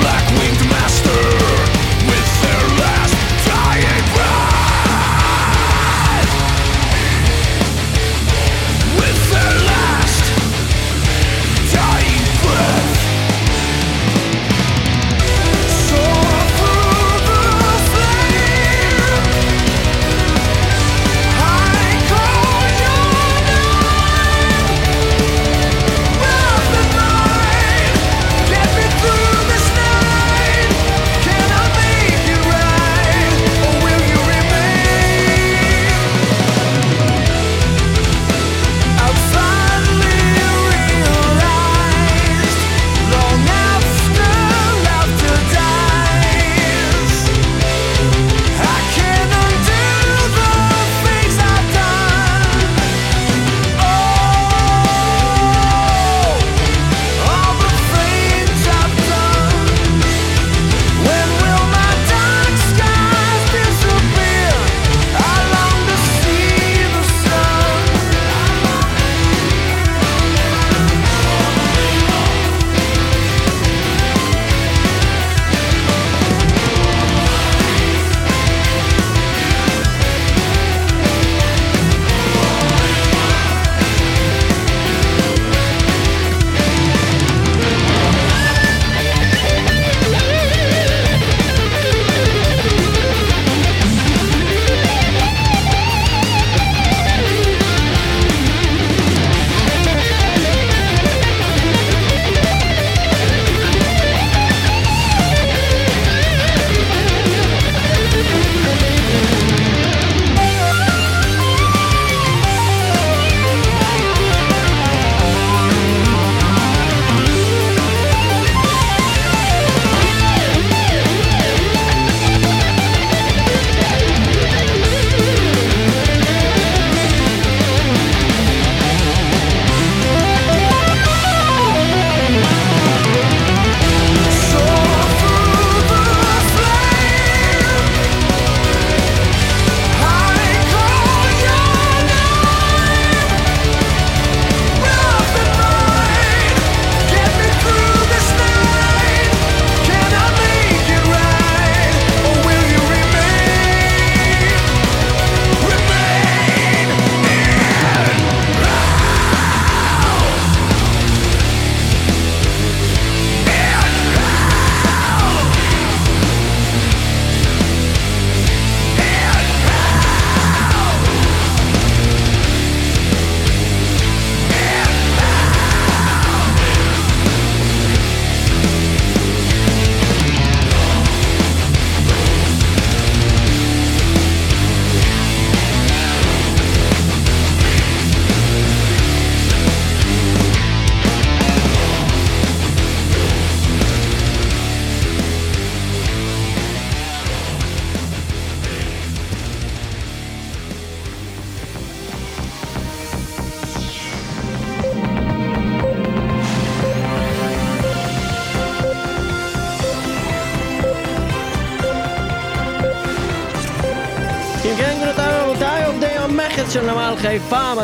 [0.00, 0.69] black winged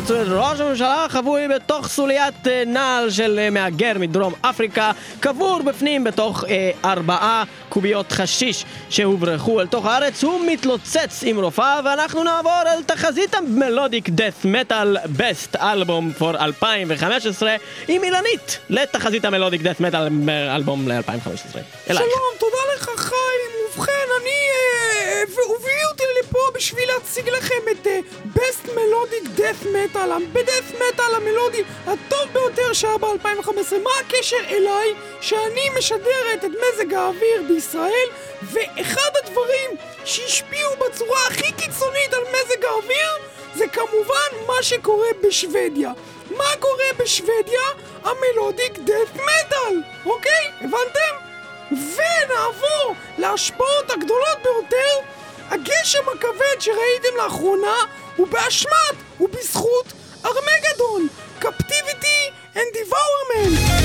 [0.06, 5.62] מצאו את ראש הממשלה חבוי בתוך סוליית אה, נעל של אה, מהגר מדרום אפריקה, קבור
[5.62, 10.24] בפנים בתוך אה, ארבעה קוביות חשיש שהוברחו אל תוך הארץ.
[10.24, 17.56] הוא מתלוצץ עם רופאה, ואנחנו נעבור אל תחזית המלודיק דאט מטאל בסט אלבום פור 2015
[17.88, 20.08] עם אילנית לתחזית המלודיק דאט מטאל
[20.54, 21.58] אלבום ל-2015.
[21.90, 22.04] אלייך.
[22.04, 23.56] שלום, תודה לך חיים.
[23.76, 24.30] ובכן, אני...
[24.30, 27.86] אה, והביאו אותי לפה בשביל להציג לכם את
[28.34, 33.78] Best Melodic Death Metal, ב-Death Metal המלודי הטוב ביותר שהיה ב-2015.
[33.82, 38.08] מה הקשר אליי שאני משדרת את מזג האוויר בישראל,
[38.42, 39.70] ואחד הדברים
[40.04, 43.10] שהשפיעו בצורה הכי קיצונית על מזג האוויר
[43.54, 45.92] זה כמובן מה שקורה בשוודיה.
[46.30, 47.60] מה קורה בשוודיה?
[48.04, 50.50] המלודיק דאט מטאל, אוקיי?
[50.60, 51.26] הבנתם?
[51.70, 55.16] ונעבור להשפעות הגדולות ביותר
[55.50, 57.76] הגשם הכבד שראיתם לאחרונה
[58.16, 59.92] הוא באשמת ובזכות
[60.24, 61.08] ארמגדון.
[61.40, 63.76] Captivity and Devourment.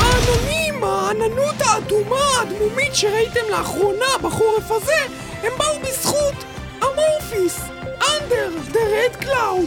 [0.00, 5.06] העננים, העננות האדומה הדמומית שראיתם לאחרונה בחורף הזה
[5.42, 6.34] הם באו בזכות
[7.32, 7.60] אמורפיס,
[8.00, 9.66] under the red cloud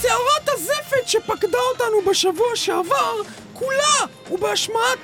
[0.00, 3.14] סערת הזפת שפקדה אותנו בשבוע שעבר,
[3.52, 3.76] כולה
[4.30, 4.98] ובאשמת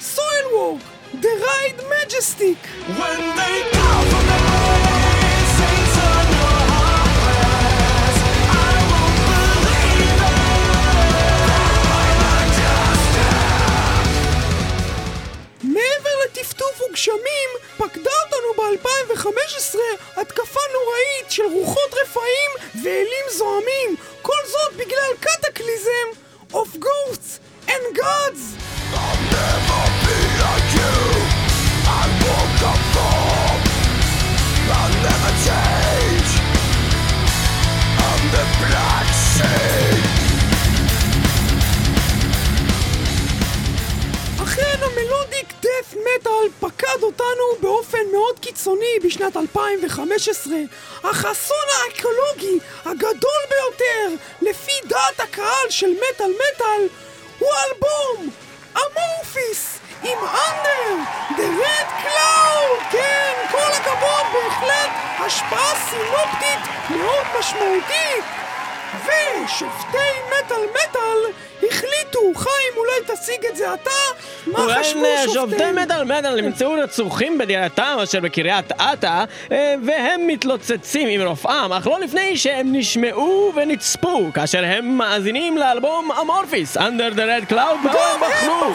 [0.00, 0.80] סויל וורק,
[1.22, 2.88] The Ride Majestic.
[2.98, 4.39] מעבר
[17.00, 19.76] וגשמים, פקדה אותנו ב-2015
[20.16, 26.20] התקפה נוראית של רוחות רפאים ואלים זועמים, כל זאת בגלל קטקליזם
[26.52, 28.60] of ghosts and gods!
[32.54, 33.09] אכן
[45.70, 50.54] דף מטאל פקד אותנו באופן מאוד קיצוני בשנת 2015
[51.02, 56.88] אך האסון האקולוגי הגדול ביותר לפי דעת הקהל של מטאל מטאל
[57.38, 58.30] הוא האלבום
[58.76, 61.02] Amorphis עם Under
[61.36, 68.24] the Red Cloud כן, כל הכבוד, בהחלט השפעה סינופטית מאוד משמעותית.
[69.04, 73.90] ושופטי מטאל מטאל החליטו, חיים אולי תשיג את זה אתה,
[74.46, 81.08] מה חשבו ובכן, שופטי מטאל מטאל נמצאו רצוחים בדירתם אשר בקריית אתא אה, והם מתלוצצים
[81.08, 87.50] עם רופאם אך לא לפני שהם נשמעו ונצפו כאשר הם מאזינים לאלבום אמורפיס Under the
[87.50, 88.72] Red Cloud והם בחרו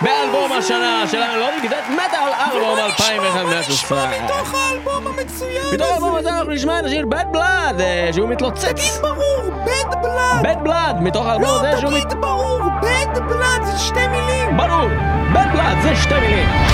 [0.00, 2.86] באלבום השנה של המלודיק דאט מטאל אלבום בוא נשמע?
[2.86, 8.10] 2015 מתוך האלבום המצוין מתוך האלבום הזה הזה אנחנו נשמע את השיר Bad Blood אה,
[8.12, 8.98] שהוא מתלוצץ.
[9.00, 12.11] ברור, בד בלאד Bad Blood מתוך האלבום לא, הזה שהוא מת...
[12.20, 14.56] ברור, בד בלאד זה שתי מילים.
[14.56, 14.88] ברור
[15.32, 16.71] Bad Blood זה שתי מילים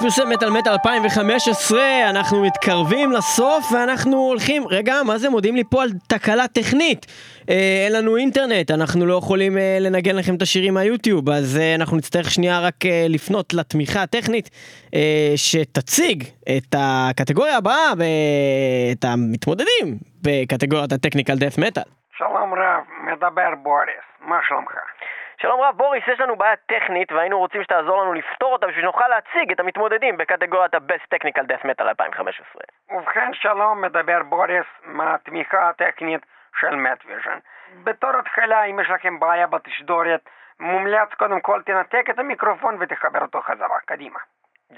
[0.00, 5.82] פרסי מטאל מטאל 2015, אנחנו מתקרבים לסוף ואנחנו הולכים, רגע, מה זה מודיעים לי פה
[5.82, 7.06] על תקלה טכנית?
[7.50, 7.54] אה,
[7.84, 11.96] אין לנו אינטרנט, אנחנו לא יכולים אה, לנגן לכם את השירים מהיוטיוב, אז אה, אנחנו
[11.96, 14.50] נצטרך שנייה רק אה, לפנות לתמיכה הטכנית
[14.94, 16.24] אה, שתציג
[16.56, 19.86] את הקטגוריה הבאה, ואת המתמודדים
[20.22, 21.82] בקטגוריית הטכניקל דף מטאל.
[22.18, 24.89] שלום רב, מדבר בוריס, מה שלומך?
[25.42, 29.08] שלום רב בוריס, יש לנו בעיה טכנית והיינו רוצים שתעזור לנו לפתור אותה בשביל שנוכל
[29.08, 32.62] להציג את המתמודדים בקטגוריית ה-Best Technical Death Metal 2015.
[32.90, 36.26] ובכן שלום, מדבר בוריס מהתמיכה הטכנית
[36.60, 37.38] של מטוויז'ן.
[37.84, 40.20] בתור התחלה, אם יש לכם בעיה בתשדורת,
[40.60, 44.18] מומלץ קודם כל תנתק את המיקרופון ותחבר אותו חזרה, קדימה.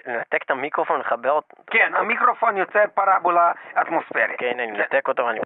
[0.06, 1.56] לנתק את המיקרופון, לחבר אותו?
[1.66, 4.38] כן, המיקרופון יוצר פרבולה אטמוספרית.
[4.38, 5.40] כן, אני מנתק אותו ואני...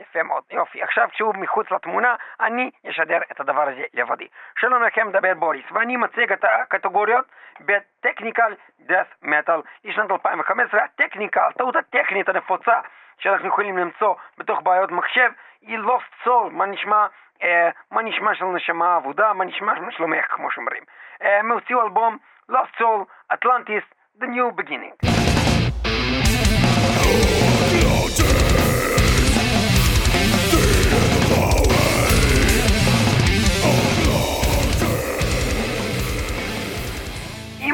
[0.00, 0.82] יפה מאוד, יופי.
[0.82, 4.28] עכשיו כשהוא מחוץ לתמונה, אני אשדר את הדבר הזה לבדי.
[4.58, 7.24] שלום לכם, מדבר בוריס, ואני מציג את הקטגוריות
[7.60, 10.80] בטכניקל דאט מטאל לשנת 2015.
[10.84, 12.74] הטכניקה, הטעות הטכנית הנפוצה
[13.18, 17.06] שאנחנו יכולים למצוא בתוך בעיות מחשב היא lost soul, מה נשמע,
[17.42, 20.82] אה, מה נשמע של נשמה אבודה, מה נשמע של שלומך, כמו שאומרים.
[21.22, 22.18] אה, הם הוציאו אלבום
[22.50, 23.84] lost soul, Atlantis,
[24.20, 25.10] The New Beginning.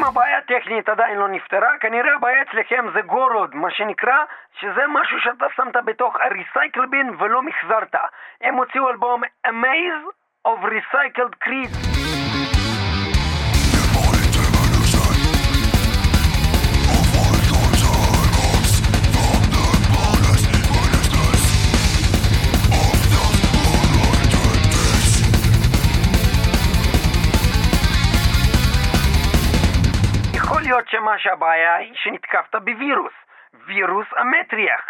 [0.06, 4.24] הבעיה הטכנית עדיין לא נפתרה, כנראה הבעיה אצלכם זה גורוד, מה שנקרא,
[4.60, 6.16] שזה משהו שאתה שמת בתוך
[6.90, 7.94] בין ולא מחזרת.
[8.40, 10.06] הם הוציאו אלבום Amaze
[10.48, 11.85] of Recycled Creed.
[30.76, 33.12] להיות שמה שהבעיה היא שנתקפת בווירוס,
[33.66, 34.80] וירוס המטריח.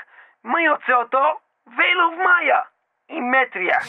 [0.45, 1.39] מה יוצא אותו?
[1.77, 2.61] וייל אוף מאיה,
[3.09, 3.87] עם מטריח.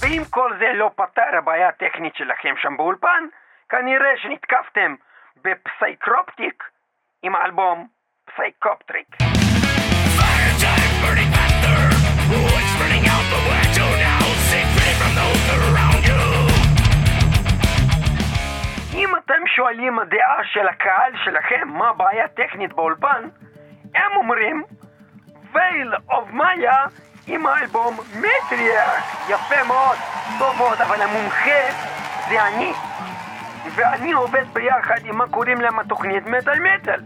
[0.00, 3.24] ואם כל זה לא פתר הבעיה הטכנית שלכם שם באולפן,
[3.68, 4.94] כנראה שנתקפתם
[5.44, 6.64] ב-Psycroptic
[7.22, 7.86] עם האלבום
[8.24, 9.06] Psycroptic.
[18.94, 23.28] אם אתם שואלים הדעה של הקהל שלכם מה הבעיה הטכנית באולפן,
[23.94, 24.64] הם אומרים
[25.52, 26.84] Veil of Maya
[27.26, 29.04] עם האלבום Matriarch.
[29.28, 29.96] יפה מאוד,
[30.38, 31.60] טוב מאוד, אבל המומחה
[32.28, 32.72] זה אני.
[33.74, 37.00] ואני עובד ביחד עם מה קוראים להם התוכנית מטאל מטאל.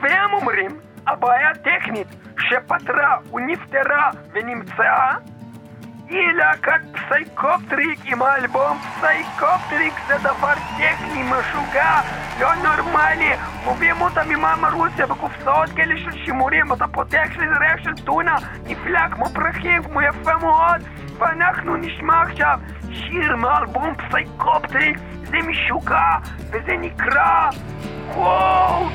[0.00, 0.70] והם אומרים,
[1.06, 2.06] הבעיה הטכנית
[2.38, 5.14] שפתרה ונפתרה ונמצאה
[6.08, 12.00] היא להקת Psycroptic עם האלבום Psycroptic זה דבר טכני משוגע,
[12.40, 13.32] לא נורמלי.
[13.66, 16.72] מביאים אותם ממאמה רוסיה בקופסאות כאלה של שימורים.
[16.72, 18.36] אתה פותח שזה ריח של טונה
[18.66, 20.82] נפלא כמו פרחים, כמו יפה מאוד.
[21.18, 22.58] ואנחנו נשמע עכשיו
[22.92, 26.16] שיר מאלבום Psycroptic זה משוגע
[26.50, 27.50] וזה נקרא
[28.14, 28.92] Cold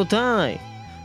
[0.00, 0.56] ורבותיי,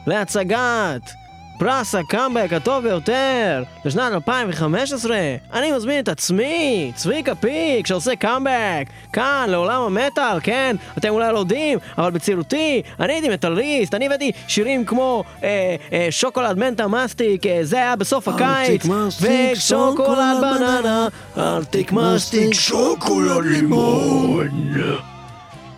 [0.08, 1.12] להצגת
[1.60, 5.18] פרס הקאמבק הטוב ביותר לשנת 2015,
[5.54, 10.76] אני מזמין את עצמי, צביקה פיק, שעושה קאמבק, כאן, לעולם המטאל, כן?
[10.98, 16.08] אתם אולי לא יודעים, אבל בצעירותי, אני הייתי מטאליסט, אני הבאתי שירים כמו אה, אה,
[16.10, 18.86] שוקולד מנטה מסטיק, אה, זה היה בסוף הקיץ,
[19.22, 21.08] ושוקולד בננה,
[21.38, 24.50] אל תיק מסטיק, שוקולד לימון.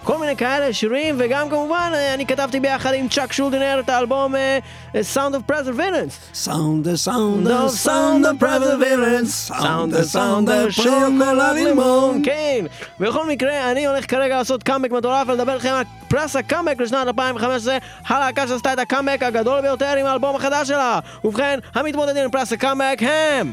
[0.08, 4.36] כל מיני כאלה שירים, וגם כמובן אה, אני כתבתי ביחד עם צ'אק שולדינר את האלבום
[4.36, 4.60] אה,
[4.96, 6.46] אה, Sound of Perseverance.
[6.46, 12.22] Sound the sound the sound of perseverance, sound the sound of שוקולד לימון.
[12.24, 12.66] כן,
[13.00, 17.78] בכל מקרה, אני הולך כרגע לעשות קאמבק מטורף ולדבר איתכם על פרס הקאמבק לשנת 2015,
[18.08, 21.00] הלהקה שעשתה את הקאמבק הגדול ביותר עם האלבום החדש שלה.
[21.24, 23.52] ובכן, המתמודדים עם פרס הקאמבק הם...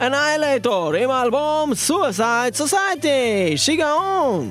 [0.00, 4.50] Annihilator עם האלבום Suicide Society, שיגעון!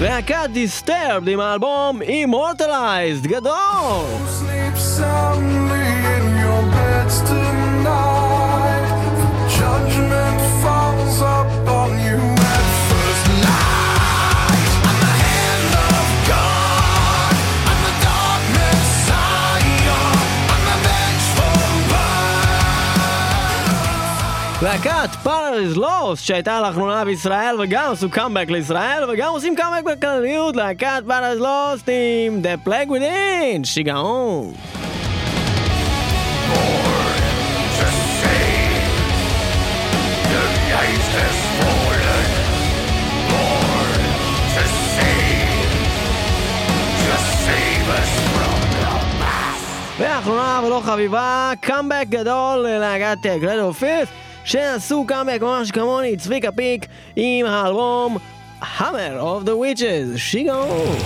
[0.00, 3.52] להקת דיסטרבד עם האלבום Immortalized, גדול!
[4.40, 7.45] Sleep soundly in your beds tonight.
[24.61, 31.03] להקת Paradise Lost שהייתה לאחרונה בישראל וגם עשו קאמבק לישראל וגם עושים קאמבק בכלליות להקת
[31.07, 34.53] Paradise Lost עם The Plague Within, שיגעון!
[49.99, 54.09] ואחרונה ולא חביבה, קאמבק גדול ללהקת גרד אופיס
[54.47, 58.17] שעשו קאמבק ממש כמוני, צביקה פיק עם האלבום
[58.61, 60.97] Hammer of the Witches, שיגעון!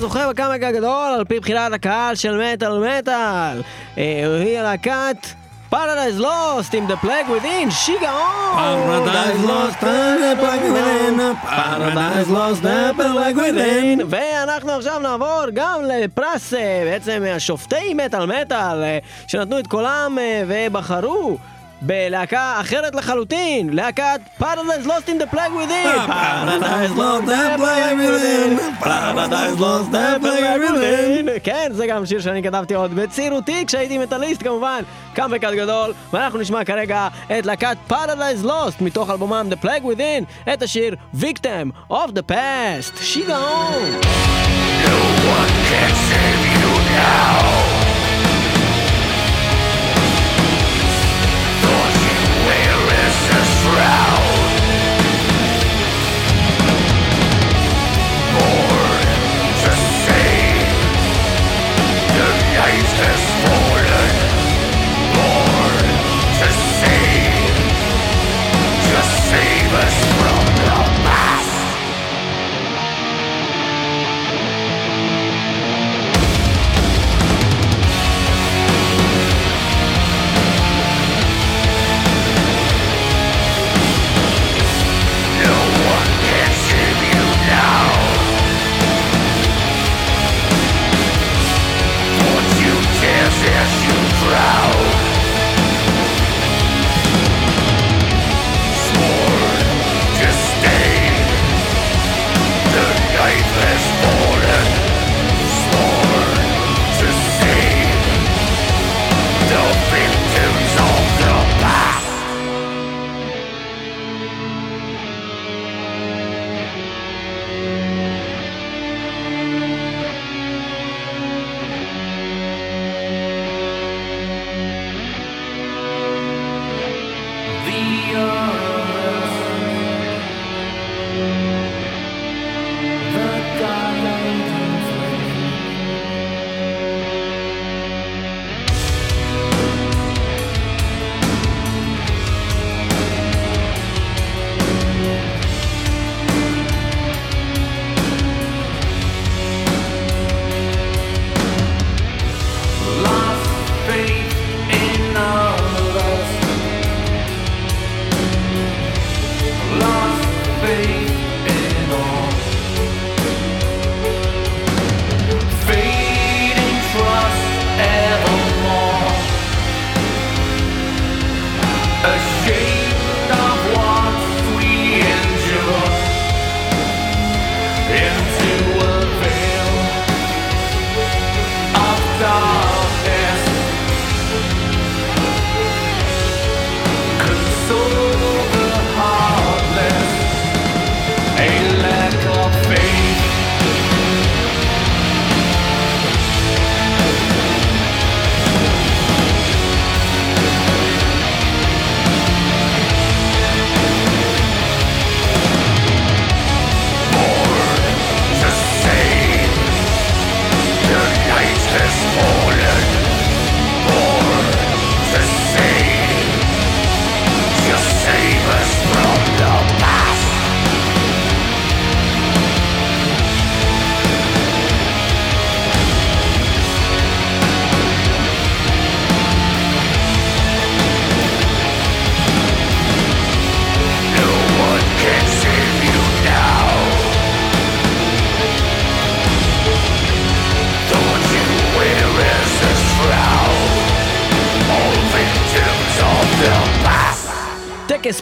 [0.00, 3.62] והזוכה בקאמבק הגדול על פי בחירת הקהל של מטאל מטאל
[3.98, 5.26] אה, היא להקת
[5.72, 8.56] Paradise Lost עם The Plague Within, שיגעון!
[8.56, 14.04] Paradise Lost, The Plague Within, Paradise Lost, The Plague Within.
[14.08, 20.18] ואנחנו עכשיו נעבור גם לפרס אה, בעצם השופטי מטאל מטאל אה, שנתנו את קולם
[20.48, 21.38] ובחרו
[21.82, 26.08] בלהקה אחרת לחלוטין, להקת Paradise Lost in the Plague Within.
[26.08, 31.40] Paradise Lost, The Plague Within, Paradise Lost, The Plague Within.
[31.42, 34.82] כן, זה גם שיר שאני כתבתי עוד בצעירותי כשהייתי מטאליסט כמובן,
[35.14, 37.08] קאמבק גדול, ואנחנו נשמע כרגע
[37.38, 43.02] את להקת Paradise Lost מתוך אלבומם The Plague Within, את השיר Victim of the Past,
[43.02, 44.00] שיגעון!
[44.80, 47.79] Save us from the past.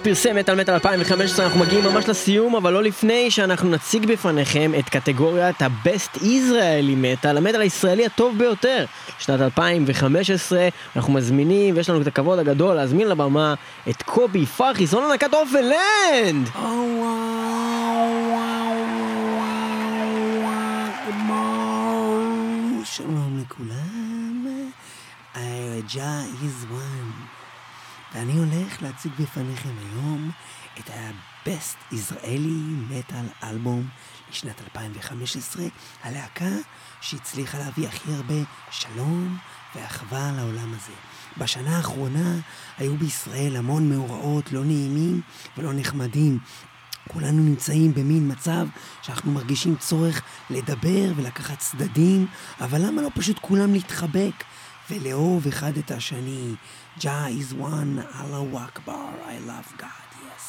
[0.08, 4.88] פרסי מטאל מטאל 2015, אנחנו מגיעים ממש לסיום, אבל לא לפני שאנחנו נציג בפניכם את
[4.88, 8.84] קטגוריית ה-Best ישראלי מטאל, המטאל הישראלי הטוב ביותר,
[9.18, 13.54] שנת 2015, אנחנו מזמינים, ויש לנו את הכבוד הגדול להזמין לבמה
[13.88, 16.48] את קובי פרחי, זון הנקת אופנלנד!
[22.84, 24.46] שלום לכולם,
[25.94, 27.07] ג'ה is one,
[28.14, 30.30] ואני הולך להציג בפניכם היום
[30.78, 33.88] את ה-Best ישראלי מטאל אלבום
[34.30, 35.64] לשנת 2015,
[36.02, 36.50] הלהקה
[37.00, 38.34] שהצליחה להביא הכי הרבה
[38.70, 39.38] שלום
[39.74, 40.92] ואחווה לעולם הזה.
[41.38, 42.34] בשנה האחרונה
[42.78, 45.20] היו בישראל המון מאורעות לא נעימים
[45.58, 46.38] ולא נחמדים.
[47.08, 48.66] כולנו נמצאים במין מצב
[49.02, 52.26] שאנחנו מרגישים צורך לדבר ולקחת צדדים,
[52.60, 54.44] אבל למה לא פשוט כולם להתחבק
[54.90, 56.54] ולאהוב אחד את השני?
[57.00, 60.46] ג'ה is one, אללהו אכבר, I love God, yes.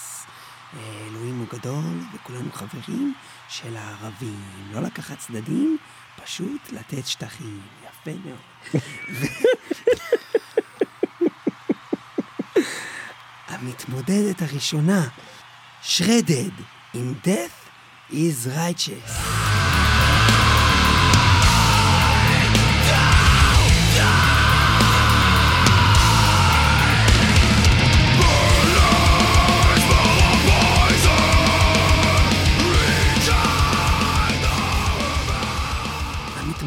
[0.77, 3.13] אלוהים הוא גדול וכולנו חברים
[3.49, 4.43] של הערבים.
[4.71, 5.77] לא לקחת צדדים,
[6.23, 7.61] פשוט לתת שטחים.
[7.84, 8.39] יפה מאוד.
[13.47, 15.07] המתמודדת הראשונה,
[15.84, 16.63] Shredded
[16.95, 17.69] in Death
[18.11, 19.69] is Righteous.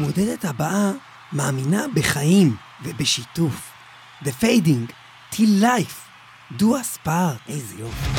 [0.03, 0.91] המתמודדת הבאה
[1.33, 3.71] מאמינה בחיים ובשיתוף.
[4.23, 4.91] The Fading,
[5.31, 6.63] Till Life, Do
[7.05, 8.09] Part, איזה יופי.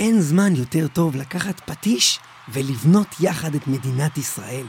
[0.00, 2.18] אין זמן יותר טוב לקחת פטיש
[2.48, 4.66] ולבנות יחד את מדינת ישראל.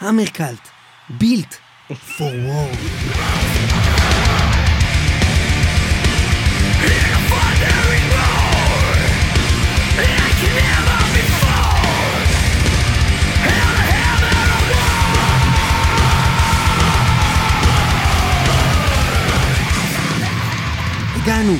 [0.00, 0.68] המרקלט,
[1.20, 1.54] built
[1.92, 2.76] for war.
[21.16, 21.54] הגענו,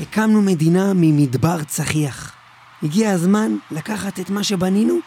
[0.00, 2.33] הקמנו מדינה ממדבר צחיח.
[2.84, 4.98] הגיע הזמן לקחת את מה שבנינו,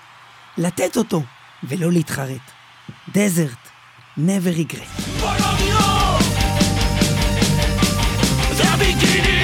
[0.58, 1.24] לתת אותו,
[1.64, 2.41] ולא להתחרט.
[3.10, 3.70] דזרט,
[4.18, 5.02] never regret.
[8.60, 9.36] The beginning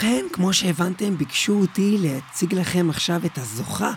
[0.00, 3.92] ובכן, כמו שהבנתם, ביקשו אותי להציג לכם עכשיו את הזוכה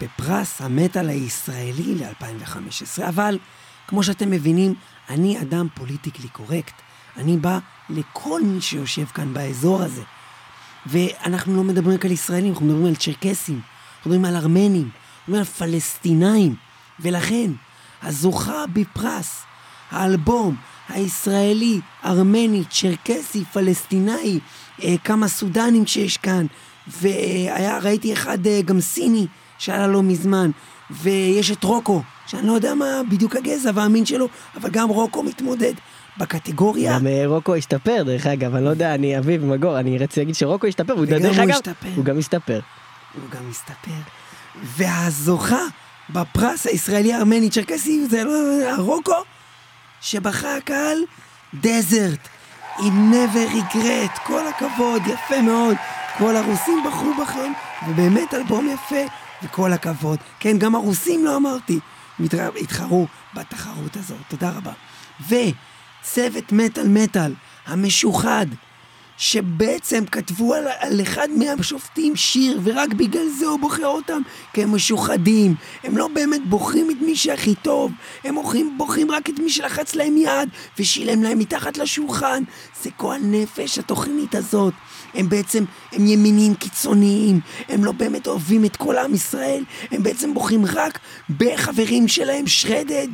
[0.00, 3.08] בפרס המטאל הישראלי ל-2015.
[3.08, 3.38] אבל,
[3.86, 4.74] כמו שאתם מבינים,
[5.10, 6.74] אני אדם פוליטיקלי קורקט.
[7.16, 7.58] אני בא
[7.90, 10.02] לכל מי שיושב כאן באזור הזה.
[10.86, 13.60] ואנחנו לא מדברים רק על ישראלים, אנחנו מדברים על צ'רקסים,
[13.96, 16.56] אנחנו מדברים על ארמנים, אנחנו מדברים על פלסטינאים.
[17.00, 17.50] ולכן,
[18.02, 19.42] הזוכה בפרס,
[19.90, 20.56] האלבום
[20.88, 24.38] הישראלי, ארמני, צ'רקסי, פלסטינאי,
[24.82, 26.46] אה, כמה סודנים שיש כאן,
[26.86, 29.26] והיה, ראיתי אחד אה, גם סיני
[29.58, 30.50] שעלה לא מזמן,
[30.90, 35.72] ויש את רוקו, שאני לא יודע מה בדיוק הגזע והמין שלו, אבל גם רוקו מתמודד
[36.18, 36.98] בקטגוריה.
[36.98, 40.34] גם אה, רוקו השתפר דרך אגב, אני לא יודע, אני אביב מגור, אני רציתי להגיד
[40.34, 41.88] שרוקו השתפר, והוא וגם דרך הוא אגב, השתפר.
[41.96, 42.60] הוא גם השתפר.
[43.14, 43.90] הוא גם מסתפר.
[44.64, 45.62] והזוכה
[46.10, 48.32] בפרס הישראלי הארמני צ'רקסי זה לא
[48.70, 49.14] הרוקו
[50.06, 50.98] שבחר הקהל
[51.54, 52.28] דזרט.
[52.76, 55.76] היא never regret, כל הכבוד, יפה מאוד.
[56.18, 57.52] כל הרוסים בחרו בכם,
[57.88, 59.12] ובאמת אלבום יפה,
[59.42, 60.18] וכל הכבוד.
[60.40, 61.78] כן, גם הרוסים לא אמרתי,
[62.60, 64.72] התחרו בתחרות הזאת, תודה רבה.
[65.20, 67.34] וצוות מטאל מטאל,
[67.66, 68.46] המשוחד,
[69.16, 74.20] שבעצם כתבו על, על אחד מהשופטים שיר, ורק בגלל זה הוא בוחר אותם,
[74.52, 75.54] כי הם משוחדים.
[75.84, 77.92] הם לא באמת בוחרים את מי שהכי טוב,
[78.24, 80.48] הם בוחרים, בוחרים רק את מי שלחץ להם יד
[80.78, 82.42] ושילם להם מתחת לשולחן.
[82.82, 84.74] זה גועל נפש, התוכנית הזאת.
[85.14, 90.34] הם בעצם, הם ימינים קיצוניים, הם לא באמת אוהבים את כל עם ישראל, הם בעצם
[90.34, 90.98] בוחרים רק
[91.38, 93.10] בחברים שלהם, shredded,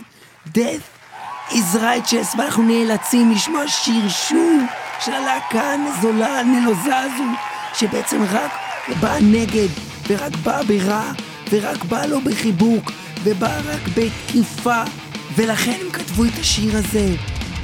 [0.48, 0.91] death
[1.52, 4.58] is righteous, ואנחנו נאלצים לשמוע שרשור
[5.04, 7.24] של הלהקה הנזולה, הנלוזה הזו,
[7.74, 8.50] שבעצם רק
[9.00, 9.68] באה נגד,
[10.08, 11.12] ורק באה ברע,
[11.50, 12.92] ורק באה לו בחיבוק,
[13.24, 14.82] ובאה רק בתקיפה,
[15.36, 17.14] ולכן הם כתבו את השיר הזה,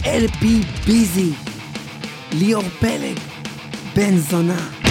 [0.03, 0.45] LP
[0.87, 1.31] ביזי,
[2.33, 3.19] ליאור פלג,
[3.95, 4.88] בן זונה.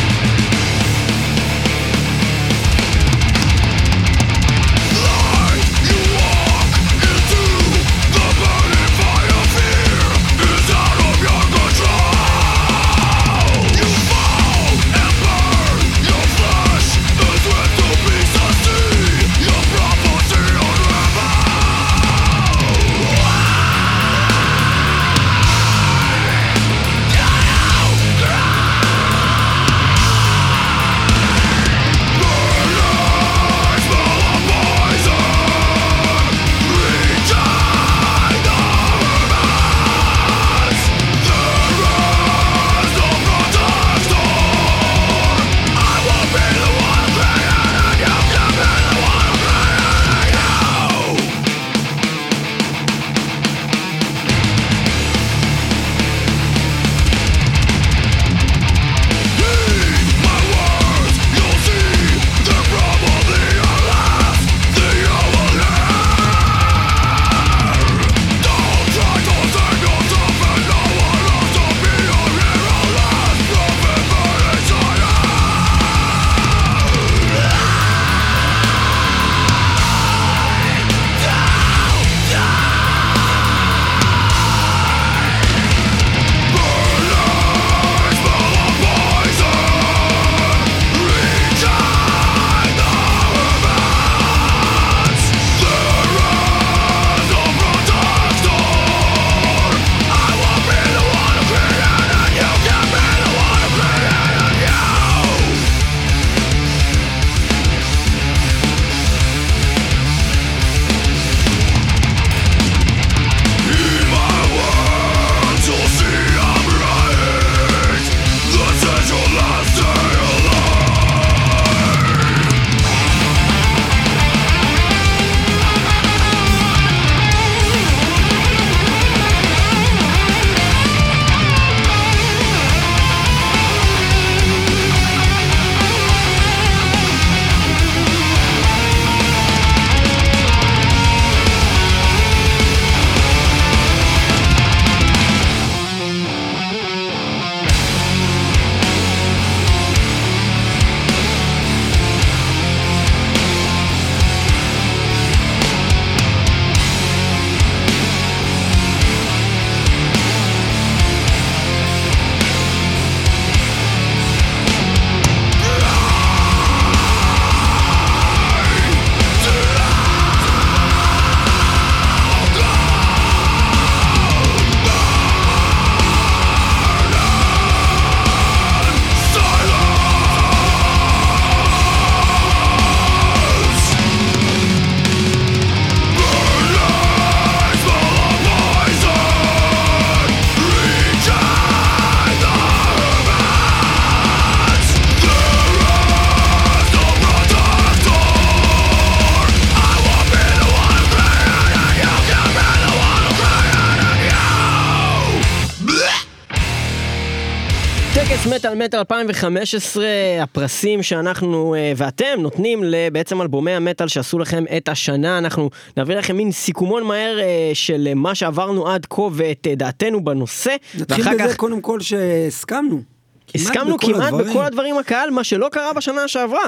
[208.77, 210.05] מטאל מטאל 2015,
[210.41, 216.37] הפרסים שאנחנו אה, ואתם נותנים לבעצם אלבומי המטאל שעשו לכם את השנה, אנחנו נביא לכם
[216.37, 220.75] מין סיכומון מהר אה, של מה שעברנו עד כה ואת אה, דעתנו בנושא.
[220.99, 223.16] נתחיל בזה כך- קודם כל שהסכמנו.
[223.55, 224.49] הסכמנו בכל כמעט הדברים.
[224.49, 226.59] בכל הדברים הקהל, מה שלא קרה בשנה שעברה.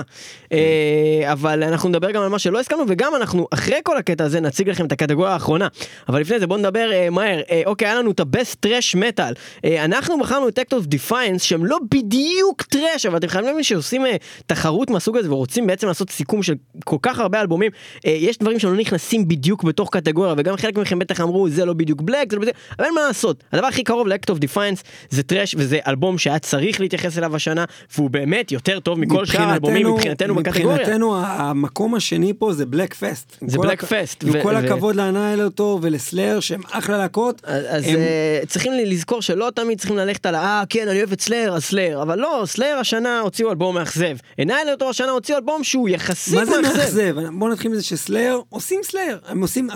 [0.51, 4.39] אה, אבל אנחנו נדבר גם על מה שלא הסכמנו, וגם אנחנו, אחרי כל הקטע הזה,
[4.39, 5.67] נציג לכם את הקטגוריה האחרונה.
[6.09, 7.41] אבל לפני זה בואו נדבר אה, מהר.
[7.51, 9.33] אה, אוקיי, היה לנו את ה-Best Trash Metal.
[9.65, 13.63] אה, אנחנו בחרנו את Act of Defiance, שהם לא בדיוק טראש, אבל אתם חייבים להבין
[13.63, 14.15] שעושים אה,
[14.45, 16.53] תחרות מהסוג הזה, ורוצים בעצם לעשות סיכום של
[16.85, 17.71] כל כך הרבה אלבומים.
[18.05, 21.73] אה, יש דברים שלא נכנסים בדיוק בתוך קטגוריה, וגם חלק מכם בטח אמרו, זה לא
[21.73, 22.57] בדיוק בלק, זה לא בדיוק...
[22.79, 23.43] אבל אין מה לעשות.
[23.53, 27.65] הדבר הכי קרוב ל-Act of Defiance זה טראש, וזה אלבום שהיה צריך להתייחס אליו השנה,
[27.95, 30.77] והוא באמת יותר טוב מכל שאר האלבומים מבחינתנו בקטגוריה.
[30.77, 33.37] מבחינתנו המקום השני פה זה Black Fast.
[33.47, 37.41] זה Black Fast, עם כל הכבוד לאנאילוטור ולסלאר שהם אחלה להקות.
[37.45, 41.53] אז אה, צריכים לזכור שלא תמיד צריכים ללכת על אה כן אני אוהב את סלאר
[41.55, 45.89] אז סלאר אבל לא סלאר השנה הוציאו אלבום מאכזב עיניי אותו השנה הוציאו אלבום שהוא
[45.89, 47.15] יחסית מה זה מאכזב?
[47.33, 49.17] בוא נתחיל מזה שסלאר עושים סלאר.
[49.27, 49.69] הם עושים,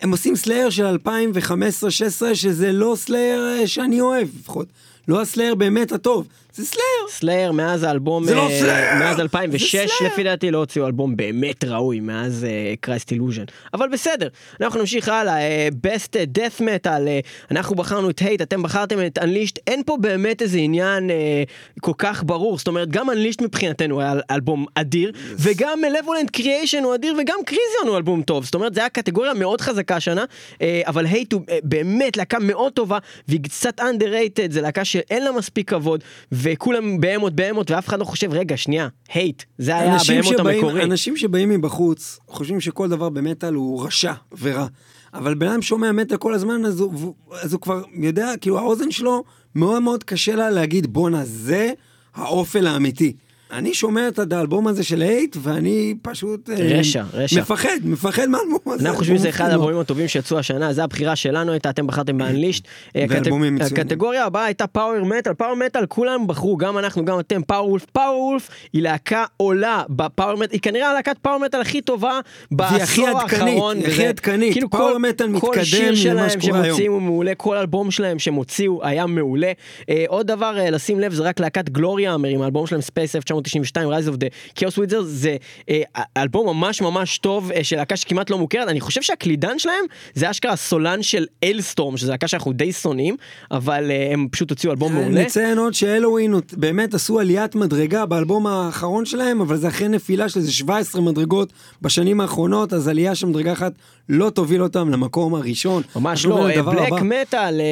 [0.00, 4.66] הם עושים סלאר של 2015-2016 שזה לא סלאר אה, שאני אוהב לפחות.
[5.08, 7.08] לא הסלאר באמת הטוב, זה סלאר.
[7.08, 8.98] סלאר מאז האלבום זה לא אה, סלאר!
[8.98, 10.10] מאז זה 2006 סלאר!
[10.12, 12.46] לפי דעתי לא הוציאו אלבום באמת ראוי מאז
[12.80, 13.44] Christ Illusion
[13.74, 14.28] אבל בסדר
[14.60, 17.20] אנחנו נמשיך הלאה אה, best death metal אה,
[17.50, 21.42] אנחנו בחרנו את Hate אתם בחרתם את Unleashed אין פה באמת איזה עניין אה,
[21.80, 26.94] כל כך ברור זאת אומרת גם Unleashed מבחינתנו היה אלבום אדיר וגם Malevolent Creation הוא
[26.94, 30.24] אדיר וגם Krisiun הוא אלבום טוב זאת אומרת זה היה קטגוריה מאוד חזקה השנה
[30.62, 32.98] אה, אבל Hate הוא אה, באמת להקה מאוד טובה
[33.28, 36.04] והיא קצת underrated זה להקה שאין לה מספיק כבוד
[36.44, 40.82] וכולם Behemoth Behemoth ואף אחד לא חושב רגע שנייה Hate זה היה ה-Behemoth שבאים, המקורי.
[40.82, 44.66] אנשים שבאים מבחוץ חושבים שכל דבר במטאל הוא רשע ורע.
[45.14, 48.90] אבל בן אדם שומע מטאל כל הזמן אז הוא, אז הוא כבר יודע, כאילו האוזן
[48.90, 51.72] שלו מאוד מאוד קשה לה להגיד בואנה זה
[52.14, 53.16] האופל האמיתי.
[53.52, 57.40] אני שומע את האלבום הזה של Hate ואני פשוט אה, רשע, רשע.
[57.40, 58.84] מפחד, מפחד מהאלבום הזה.
[58.84, 62.64] אנחנו חושבים שזה אחד האלבומים הטובים שיצאו השנה, זו הבחירה שלנו הייתה, אתם בחרתם ב-Unleashed.
[63.54, 63.80] מצוינים.
[63.80, 68.20] הקטגוריה הבאה הייתה Power Metal, Power Metal כולם בחרו, גם אנחנו, גם אתם, Powerwolf.
[68.20, 73.76] Powerwolf היא להקה עולה בפאוור מטאל, היא כנראה הלהקת Power Metal הכי טובה בעשור האחרון.
[73.76, 74.52] היא הכי עדכנית.
[74.52, 76.40] כאילו פאוור כל- מטאל כל מתקדם שיר למה שלהם.
[76.40, 79.52] שמוציאים הוא מעולה, כל אלבום שלהם שהם הוציאו היה מעולה.
[79.90, 83.90] אה, עוד דבר אה, לשים לב זה רק להקת גלוריה עם האלבום שלהם ספייס 1992
[83.90, 85.36] Rise of the Chaos Wizards זה
[85.70, 85.82] אה,
[86.16, 89.84] אלבום ממש ממש טוב אה, של להקה שכמעט לא מוכרת אני חושב שהקלידן שלהם
[90.14, 93.16] זה אשכרה הסולן של אילסטורם שזה להקה שאנחנו די שונאים
[93.50, 95.24] אבל אה, הם פשוט הוציאו אלבום מעולה.
[95.24, 100.40] נציין עוד שאלווין באמת עשו עליית מדרגה באלבום האחרון שלהם, אבל זה אחרי נפילה של
[100.40, 101.52] איזה 17 מדרגות
[101.82, 103.72] בשנים האחרונות, אז עלייה של מדרגה אחת
[104.08, 105.82] לא תוביל אותם למקום הראשון.
[105.96, 106.92] ממש לא, בלק.
[107.02, 107.64] מטאל, אה,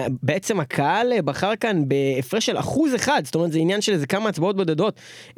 [0.00, 3.92] אה, בעצם הקהל אה, בחר כאן בהפרש של אחוז אחד, זאת אומרת זה עניין של
[3.92, 4.94] איזה כמה הצבעות בודדות,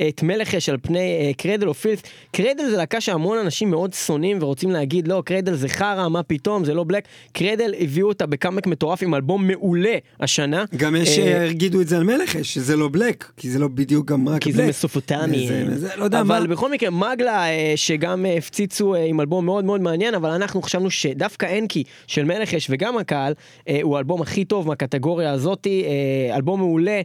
[0.08, 2.02] את מלך אש על פני קרדל או פילס.
[2.32, 6.64] קרדל זה להקה שהמון אנשים מאוד שונאים ורוצים להגיד לא, קרדל זה חרא, מה פתאום,
[6.64, 7.04] זה לא בלק.
[7.32, 10.64] קרדל הביאו אותה בקאמק מטורף עם אלבום מעולה השנה.
[10.76, 13.68] גם יש אה, שיגידו את זה על מלך אש, שזה לא בלק, כי זה לא
[13.68, 14.62] בדיוק גם רק כי בלק.
[14.62, 15.48] זה מסופוטמי.
[15.48, 16.20] זה- זה- לא מה.
[16.20, 20.30] אבל בכל מקרה, מגלה אה, שגם אה, הפציצו אה, עם אלבום מאוד מאוד מעניין, אבל
[20.30, 23.34] אנחנו חשבנו שדווקא אנקי של מלך אש וגם הקהל,
[23.68, 27.00] אה, הוא האלבום הכי טוב מהקטגוריה הזאתי, אה, אלבום מעולה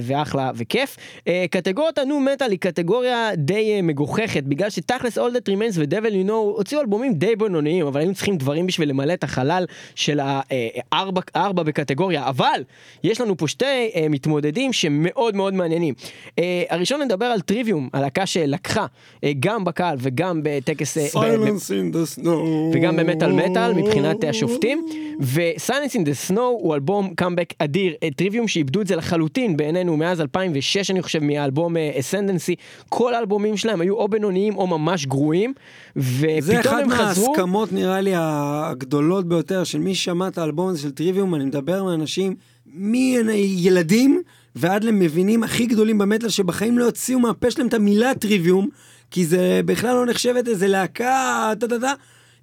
[0.00, 0.96] ואחלה וכיף.
[1.28, 6.26] אה, קטגוריית הנו מטאל היא קטגוריה די אה, מגוחכת, בגלל שתכלס All That Remains ו-Devil
[6.26, 10.20] You Know הוציאו אלבומים די בינוניים, אבל היינו צריכים דברים בשביל למלא את החלל של
[10.22, 12.62] הארבע ארבע בקטגוריה, אבל
[13.04, 13.64] יש לנו פה שתי
[13.94, 15.94] אה, מתמודדים שמאוד מאוד מעניינים.
[16.38, 18.86] אה, הראשון נדבר על טריוויום, הלהקה שלקחה
[19.24, 20.98] אה, גם בקהל וגם בטקס...
[20.98, 22.28] אה, Silence in the snow.
[22.74, 24.86] וגם במטאל מטאל מבחינת השופטים
[25.20, 29.96] ו-Silence in the Snow הוא אלבום קאמבק אדיר אה, טריוויום שאיבדו את זה לחלוטין בעינינו
[29.96, 32.54] מאז 2006 אני חושב מהאלבום אסנדנסי
[32.88, 35.52] כל האלבומים שלהם היו או בינוניים או ממש גרועים
[35.96, 37.26] זה ופתאום אחד הם חזרו.
[37.26, 41.80] מההסכמות נראה לי הגדולות ביותר של מי שמע את האלבום הזה של טריוויום, אני מדבר
[41.80, 42.34] עם אנשים
[42.66, 44.22] מילדים
[44.56, 48.68] ועד למבינים הכי גדולים במטאל שבחיים לא יוציאו מהפה שלהם את המילה טריוויום,
[49.10, 51.92] כי זה בכלל לא נחשבת איזה להקה, טה טה טה,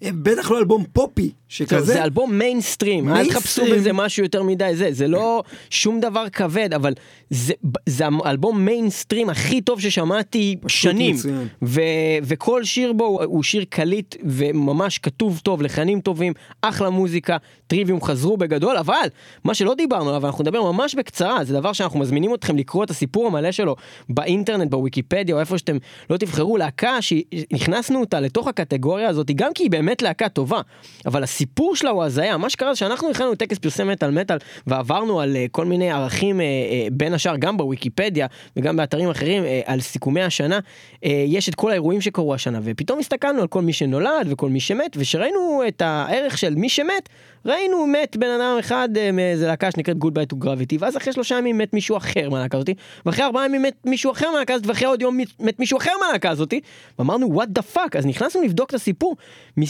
[0.04, 1.94] בטח לא אלבום פופי שכזה.
[1.94, 3.64] זה אלבום מיינסטרים, אל תחפשו.
[3.72, 6.94] בזה משהו יותר מדי זה, זה לא שום דבר כבד, אבל
[7.30, 7.54] זה,
[7.86, 11.48] זה האלבום מיינסטרים הכי טוב ששמעתי שנים, מצוין.
[11.62, 11.82] ו,
[12.24, 18.02] וכל שיר בו הוא, הוא שיר קליט וממש כתוב טוב, לחנים טובים, אחלה מוזיקה, טריוויום
[18.02, 19.08] חזרו בגדול, אבל
[19.44, 22.90] מה שלא דיברנו עליו, אנחנו נדבר ממש בקצרה, זה דבר שאנחנו מזמינים אתכם לקרוא את
[22.90, 23.76] הסיפור המלא שלו
[24.10, 25.78] באינטרנט, בוויקיפדיה, או איפה שאתם
[26.10, 30.62] לא תבחרו, להקה שנכנסנו אותה לתוך הקטגוריה הזאת, גם כי היא באמת להקה טובה,
[31.06, 32.38] אבל הסיפור שלה הוא הזיה.
[32.38, 34.38] מה שקרה זה שאנחנו הכנו לטקס פרסי מטאל מטאל,
[34.68, 39.44] ועברנו על אה, כל מיני ערכים, אה, אה, בין השאר גם בוויקיפדיה וגם באתרים אחרים,
[39.66, 40.60] על סיכומי השנה.
[41.28, 44.98] יש את כל האירועים שקרו השנה, ופתאום הסתכלנו על כל מי שנולד וכל מי שמת,
[45.00, 47.10] וכשראינו את הערך של מי שמת,
[47.46, 51.38] ראינו מת בן אדם אחד מאיזה להקה שנקראת Good Bye to Gravity, ואז אחרי שלושה
[51.38, 52.74] ימים מת מישהו אחר מהלהקה הזאתי,
[53.06, 56.30] ואחרי ארבעה ימים מת מישהו אחר מהלהקה הזאת, ואחרי עוד יום מת- מישהו אחר מהלהקה
[56.30, 56.60] הזאתי,
[57.00, 59.16] ואמרנו what the fuck, אז נכנסנו לבדוק את הסיפור,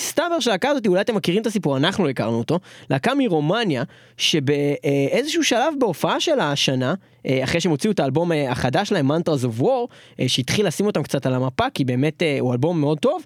[0.05, 2.59] מסתבר שהלהקה הזאתי, אולי אתם מכירים את הסיפור, אנחנו לא הכרנו אותו,
[2.89, 3.83] להקה מרומניה,
[4.17, 6.93] שבאיזשהו שלב בהופעה שלה השנה,
[7.25, 9.87] אה, אחרי שהם הוציאו את האלבום אה, החדש שלהם, Mantras of War,
[10.19, 13.23] אה, שהתחיל לשים אותם קצת על המפה, כי באמת הוא אלבום מאוד טוב,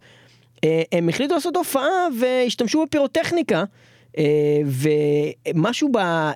[0.92, 3.64] הם החליטו לעשות הופעה והשתמשו בפירוטכניקה,
[4.66, 6.32] ומשהו ב-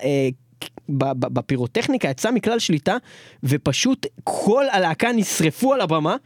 [1.12, 2.96] בפירוטכניקה יצא מכלל שליטה
[3.42, 6.16] ופשוט כל הלהקה נשרפו על הבמה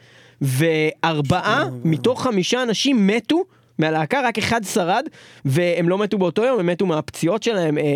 [0.41, 3.45] וארבעה מתוך חמישה אנשים מתו
[3.79, 5.05] מהלהקה רק אחד שרד
[5.45, 7.89] והם לא מתו באותו יום הם מתו מהפציעות שלהם אה, אה,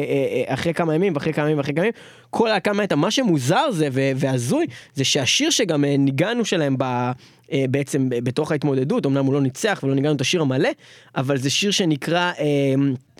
[0.49, 1.93] אה, אחרי כמה ימים ואחרי כמה ימים ואחרי כמה ימים
[2.31, 7.11] כל הלהקה מתה מה שמוזר זה והזוי זה שהשיר שגם אה, ניגענו שלהם ב...
[7.53, 10.69] אה, בעצם בתוך ההתמודדות, אמנם הוא לא ניצח ולא ניגנו את השיר המלא,
[11.17, 12.33] אבל זה שיר שנקרא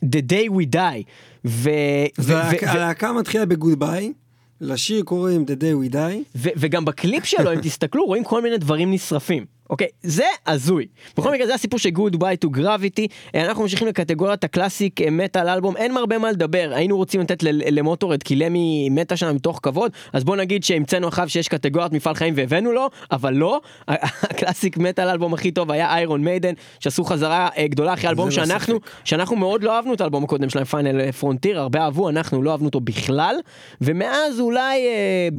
[0.05, 1.03] The Day We Die.
[1.45, 1.71] ו...
[2.19, 4.13] והלהקה מתחילה ב-Goodbye,
[4.61, 6.39] לשיר קוראים The Day We Die.
[6.57, 9.45] וגם בקליפ שלו, אם תסתכלו, רואים כל מיני דברים נשרפים.
[9.71, 10.87] אוקיי, זה הזוי.
[11.17, 13.07] בכל מקרה, זה הסיפור של Good Bye to Gravity.
[13.35, 16.71] אה, אנחנו ממשיכים לקטגוריית ה-classic metal album, אין הרבה מה לדבר.
[16.75, 21.29] היינו רוצים לתת למוטורהד, כי למי מתה שם מתוך כבוד, אז בוא נגיד שהמצאנו עכשיו
[21.29, 23.61] שיש קטגוריית מפעל חיים והבאנו לו, אבל לא.
[23.89, 28.31] ה-classic metal album הכי טוב היה איירון מיידן, שעשו חזרה אה, גדולה אחרי אלבום לא
[28.31, 32.51] שאנחנו, שאנחנו מאוד לא אהבנו את האלבום הקודם שלהם, Final Frontier, הרבה אהבו, אנחנו לא
[32.51, 33.37] אהבנו אותו בכלל,
[33.81, 34.87] ומאז אולי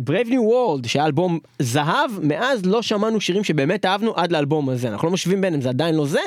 [0.09, 4.87] Brave New World, שהיה אלבום זהב, מאז לא שמענו שירים שבאמת אהבנו עד לאלבום הזה,
[4.87, 6.19] אנחנו לא משווים ביניהם, זה עדיין לא זה.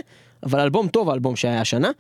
[0.43, 1.91] אבל אלבום טוב האלבום שהיה השנה.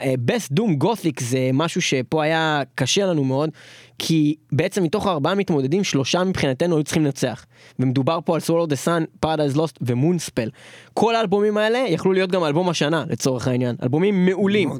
[0.00, 3.50] Best Doom Gothic זה משהו שפה היה קשה לנו מאוד,
[3.98, 7.46] כי בעצם מתוך ארבעה מתמודדים, שלושה מבחינתנו היו צריכים לנצח.
[7.78, 10.50] ומדובר פה על Swallow the Sun, Paradise Lost ומונספל.
[10.94, 14.70] כל האלבומים האלה יכלו להיות גם אלבום השנה לצורך העניין, אלבומים מעולים.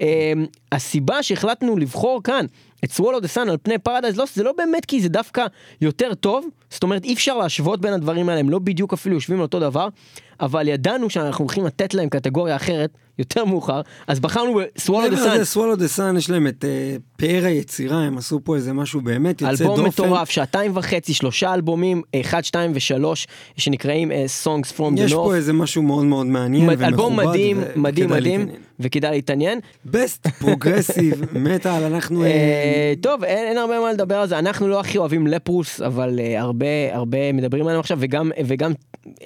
[0.00, 2.46] אמ, הסיבה שהחלטנו לבחור כאן
[2.84, 5.46] את Swallow the Sun על פני Paradise Lost זה לא באמת כי זה דווקא
[5.80, 9.38] יותר טוב, זאת אומרת אי אפשר להשוות בין הדברים האלה, הם לא בדיוק אפילו יושבים
[9.38, 9.88] על אותו דבר,
[10.40, 15.16] אבל ידענו שאנחנו הולכים לתת להם קטגוריה אחרת יותר מאוחר, אז בחרנו ב-Swallow the מעבר
[15.16, 15.38] Sun.
[15.38, 19.00] לזה, Swallow the Sun יש להם את אה, פאר היצירה, הם עשו פה איזה משהו
[19.00, 19.64] באמת יוצא דופן.
[19.64, 23.26] אלבום מטורף, שעתיים וחצי, שלושה אלבומים, אחד, שתיים ושלוש,
[23.56, 25.14] שנקראים אה, Songs from the North.
[25.14, 26.84] פה איזה משהו מאוד מאוד מעניין ומכובד.
[26.84, 28.48] אלבום מדהים, וכדאי מדהים, מדהים.
[28.80, 29.60] וכדאי להתעניין.
[29.84, 32.24] Best progressive metal, אנחנו...
[32.24, 35.80] אה, אה, טוב, אין, אין הרבה מה לדבר על זה, אנחנו לא הכי אוהבים לפרוס,
[35.80, 38.72] אבל אה, הרבה הרבה מדברים עליהם עכשיו, וגם, וגם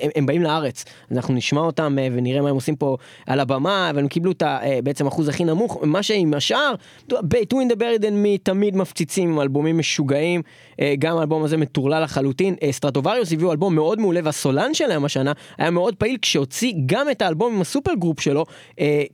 [0.00, 3.90] הם, הם באים לארץ, אנחנו נשמע אותם אה, ונראה מה הם עושים פה על הבמה,
[3.90, 6.74] אבל הם קיבלו את ה- בעצם אחוז הכי נמוך, מה שעם השאר,
[7.12, 7.14] the
[7.76, 10.42] Buried and Me תמיד מפציצים עם אלבומים משוגעים,
[10.98, 15.70] גם האלבום הזה מטורלל לחלוטין, אה, סטרטובריוס הביאו אלבום מאוד מעולה, והסולן שלהם השנה היה
[15.70, 18.44] מאוד פעיל כשהוציא גם את האלבום עם ה-supergroup שלו,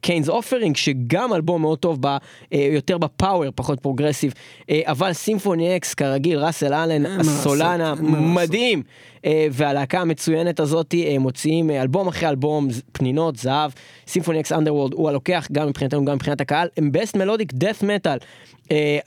[0.01, 2.07] Cain's Offering, שגם אלבום מאוד טוב, ב,
[2.53, 4.35] אה, יותר בפאוור, פחות פרוגרסיב,
[4.71, 7.81] אה, אבל סימפוני אקס, כרגיל, ראסל אלן, הסולן.
[7.81, 8.83] המדהים,
[9.20, 9.20] אה,
[9.53, 13.71] והלהקה המצוינת הזאת אה, מוציאים אה, אלבום אחרי אלבום, פנינות, זהב,
[14.07, 18.19] סימפוני אקס Underworld הוא הלוקח, גם מבחינתנו, גם מבחינת הקהל, הם Best melodic death metal.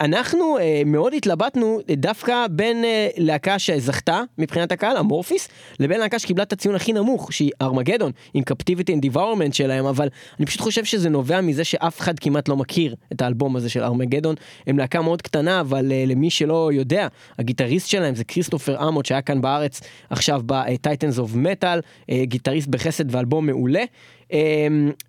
[0.02, 5.49] אנחנו אה, מאוד התלבטנו אה, דווקא בין אה, להקה שזכתה מבחינת הקהל, המורפיס,
[5.80, 10.07] לבין להקה שקיבלה את הציון הכי נמוך, שהיא ארמגדון, עם Captivity and Devourment שלהם, אבל
[10.40, 13.84] אני פשוט חושב שזה נובע מזה שאף אחד כמעט לא מכיר את האלבום הזה של
[13.84, 14.35] ארמגדון.
[14.68, 17.07] הם להקה מאוד קטנה, אבל אה, למי שלא יודע,
[17.40, 19.81] הגיטריסט שלהם זה כריסטופר אמוט שהיה כאן בארץ
[20.14, 21.80] עכשיו ב-Titans of Metal,
[22.11, 23.84] גיטריסט בחסד ואלבום מעולה.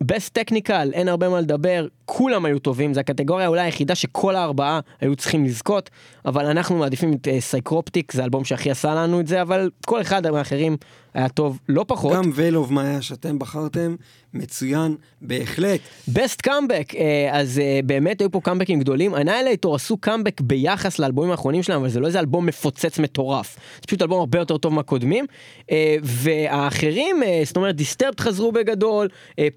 [0.00, 4.80] Best technical, אין הרבה מה לדבר, כולם היו טובים, זו הקטגוריה אולי היחידה שכל הארבעה
[5.00, 5.90] היו צריכים לזכות,
[6.26, 10.30] אבל אנחנו מעדיפים את סייקרופטיק, זה האלבום שהכי עשה לנו את זה, אבל כל אחד
[10.30, 10.76] מהאחרים
[11.14, 12.12] היה טוב לא פחות.
[12.12, 13.96] גם Ov מאיה שאתם בחרתם,
[14.34, 15.80] מצוין בהחלט.
[16.08, 16.92] Best comeback,
[17.32, 19.14] אז אה, באמת היו פה קאמבקים גדולים.
[19.14, 23.56] אניהילייטור עשו קאמבק ביחס לאלבומים האחרונים שלהם, אבל זה לא איזה אלבום מפוצץ מטורף.
[23.80, 25.26] זה פשוט אלבום הרבה יותר טוב מהקודמים.
[25.70, 29.03] אה, והאחרים, אה, זאת אומרת דיסטרבט חזרו בגדול,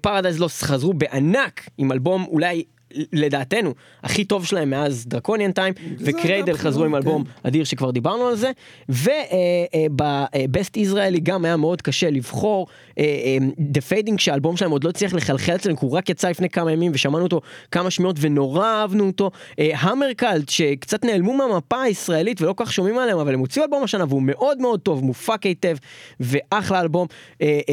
[0.00, 2.64] פרדייז לוס חזרו בענק עם אלבום אולי
[3.12, 8.36] לדעתנו, הכי טוב שלהם מאז Draconian Times, וקריידל חזרו עם אלבום אדיר שכבר דיברנו על
[8.36, 8.50] זה,
[8.88, 12.66] וב-best ישראלי גם היה מאוד קשה לבחור,
[12.98, 16.48] אה, The Fading שהאלבום שלהם עוד לא הצליח לחלחל אצלנו, כי הוא רק יצא לפני
[16.48, 17.40] כמה ימים ושמענו אותו
[17.70, 23.18] כמה שמיעות ונורא אהבנו אותו, המרקלט שקצת נעלמו מהמפה הישראלית ולא כל כך שומעים עליהם,
[23.18, 25.76] אבל הם הוציאו אלבום השנה והוא מאוד מאוד טוב, מופק היטב,
[26.20, 27.06] ואחלה אלבום,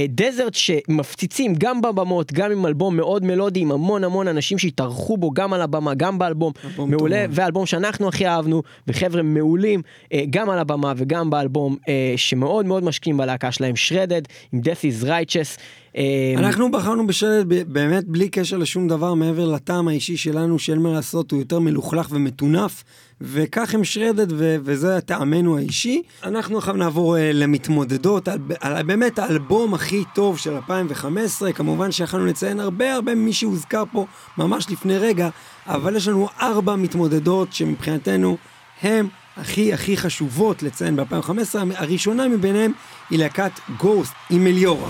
[0.10, 5.32] דזרט שמפציצים גם בבמות, גם עם אלבום מאוד מלודי, עם המון המון אנשים שהתארחו בו
[5.32, 9.82] גם על הבמה, גם באלבום, מעולה, ואלבום שאנחנו הכי אהבנו, וחבר'ה מעולים,
[10.14, 15.03] אה, גם על הבמה וגם באלבום, אה, שמאוד מאוד משקיעים בלהקה שלהם, Shredded, עם Death
[15.03, 15.60] is Righteous.
[15.98, 20.92] אה, אנחנו בחרנו בשלט באמת בלי קשר לשום דבר מעבר לטעם האישי שלנו שאין מה
[20.94, 22.84] לעשות, הוא יותר מלוכלך ומטונף,
[23.22, 26.02] וכך הם שרדת ו- וזה טעמנו האישי.
[26.24, 32.26] אנחנו עכשיו נעבור uh, למתמודדות, על, על באמת האלבום הכי טוב של 2015, כמובן שיכולנו
[32.26, 34.06] לציין הרבה הרבה ממי שהוזכר פה
[34.38, 35.30] ממש לפני רגע,
[35.68, 38.38] אבל יש לנו ארבע מתמודדות שמבחינתנו
[38.82, 39.08] הם
[39.38, 42.72] הכי הכי חשובות לציין ב-2015, הראשונה מביניהם
[43.10, 44.90] היא להקת גוסט עם מליורה.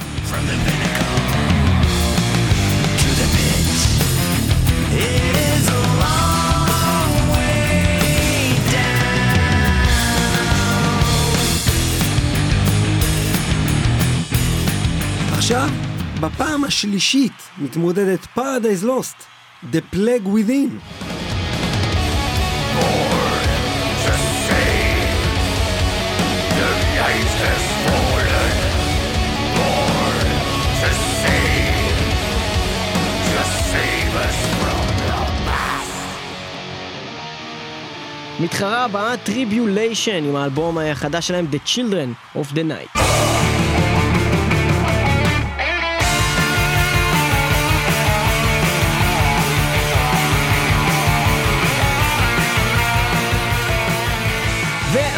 [15.46, 15.70] עכשיו,
[16.20, 19.24] בפעם השלישית מתמודדת Paradise Lost,
[19.74, 20.72] The Plague Within.
[38.40, 43.25] מתחרה הבאה טריבוליישן עם האלבום החדש שלהם The Children of the Night.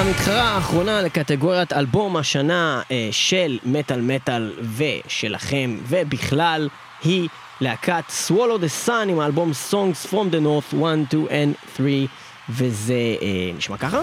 [0.08, 6.70] והמתחרה האחרונה לקטגוריית אלבום השנה אה, של מטאל מטאל ושלכם ובכלל
[7.04, 7.30] היא
[7.62, 12.08] להקת Swallow the Sun עם האלבום Songs from the North 1, 2 and 3
[12.50, 14.00] וזה אה, נשמע ככה?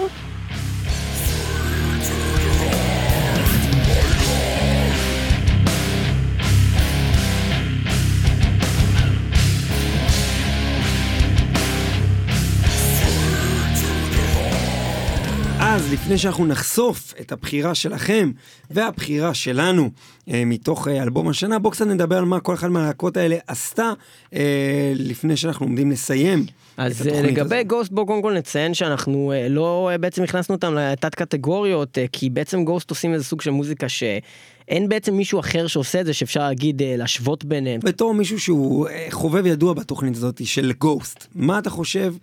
[15.85, 18.31] אז לפני שאנחנו נחשוף את הבחירה שלכם
[18.71, 19.89] והבחירה שלנו
[20.29, 23.91] אה, מתוך אה, אלבום השנה, בואו קצת נדבר על מה כל אחת מהלהקות האלה עשתה
[24.33, 26.45] אה, לפני שאנחנו עומדים לסיים.
[26.77, 27.63] אז אה, לגבי.
[27.63, 32.05] גוסט בואו קודם כל נציין שאנחנו אה, לא אה, בעצם הכנסנו אותם לתת קטגוריות אה,
[32.11, 36.13] כי בעצם גוסט עושים איזה סוג של מוזיקה שאין בעצם מישהו אחר שעושה את זה
[36.13, 37.79] שאפשר להגיד אה, להשוות ביניהם.
[37.83, 42.13] בתור מישהו שהוא אה, חובב ידוע בתוכנית הזאת של גוסט, מה אתה חושב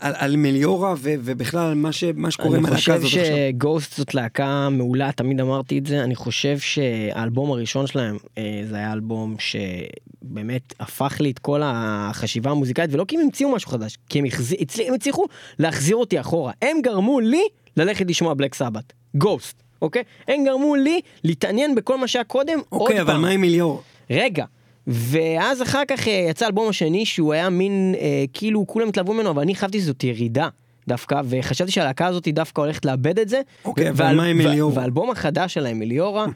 [0.00, 3.04] על, על מליורה ו, ובכלל על מה, ש, מה שקורה עם אני הלהקה חושב הזאת
[3.04, 3.24] עכשיו?
[3.24, 6.04] שגוסט זאת להקה מעולה, תמיד אמרתי את זה.
[6.04, 12.50] אני חושב שהאלבום הראשון שלהם אה, זה היה אלבום שבאמת הפך לי את כל החשיבה
[12.50, 15.24] המוזיקלית, ולא כי הם המציאו משהו חדש, כי הם, החזיר, הצליח, הם הצליחו
[15.58, 16.52] להחזיר אותי אחורה.
[16.62, 17.42] הם גרמו לי
[17.76, 18.92] ללכת לשמוע בלק סבת.
[19.14, 20.02] גוסט, אוקיי?
[20.28, 23.22] הם גרמו לי להתעניין בכל מה שהיה קודם עוד אוקיי, אבל פעם.
[23.22, 23.80] מה עם מליורה?
[24.10, 24.44] רגע.
[24.90, 29.30] ואז אחר כך אה, יצא האלבום השני שהוא היה מין אה, כאילו כולם התלהבו ממנו
[29.30, 30.48] אבל אני חשבתי שזאת ירידה
[30.88, 33.40] דווקא וחשבתי שהלהקה הזאת דווקא הולכת לאבד את זה.
[33.64, 34.78] אוקיי, ו- אבל מה עם מליורה?
[34.78, 36.26] והאלבום החדש שלהם מליורה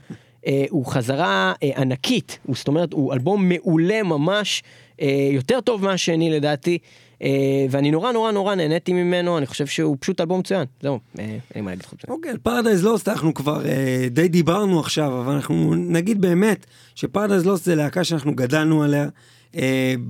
[0.46, 4.62] אה, הוא חזרה אה, ענקית הוא זאת אומרת הוא אלבום מעולה ממש
[5.00, 6.78] אה, יותר טוב מהשני לדעתי.
[7.22, 7.28] אה,
[7.70, 11.38] ואני נורא נורא נורא נהניתי ממנו אני חושב שהוא פשוט אלבום מצוין זהו אה, אין
[11.54, 12.02] לי מה להגיד מזה.
[12.08, 17.64] אוקיי, פרדייז לוסט אנחנו כבר אה, די דיברנו עכשיו, אבל אנחנו נגיד באמת שפרדייז לוסט
[17.64, 19.08] זה להקה שאנחנו גדלנו עליה.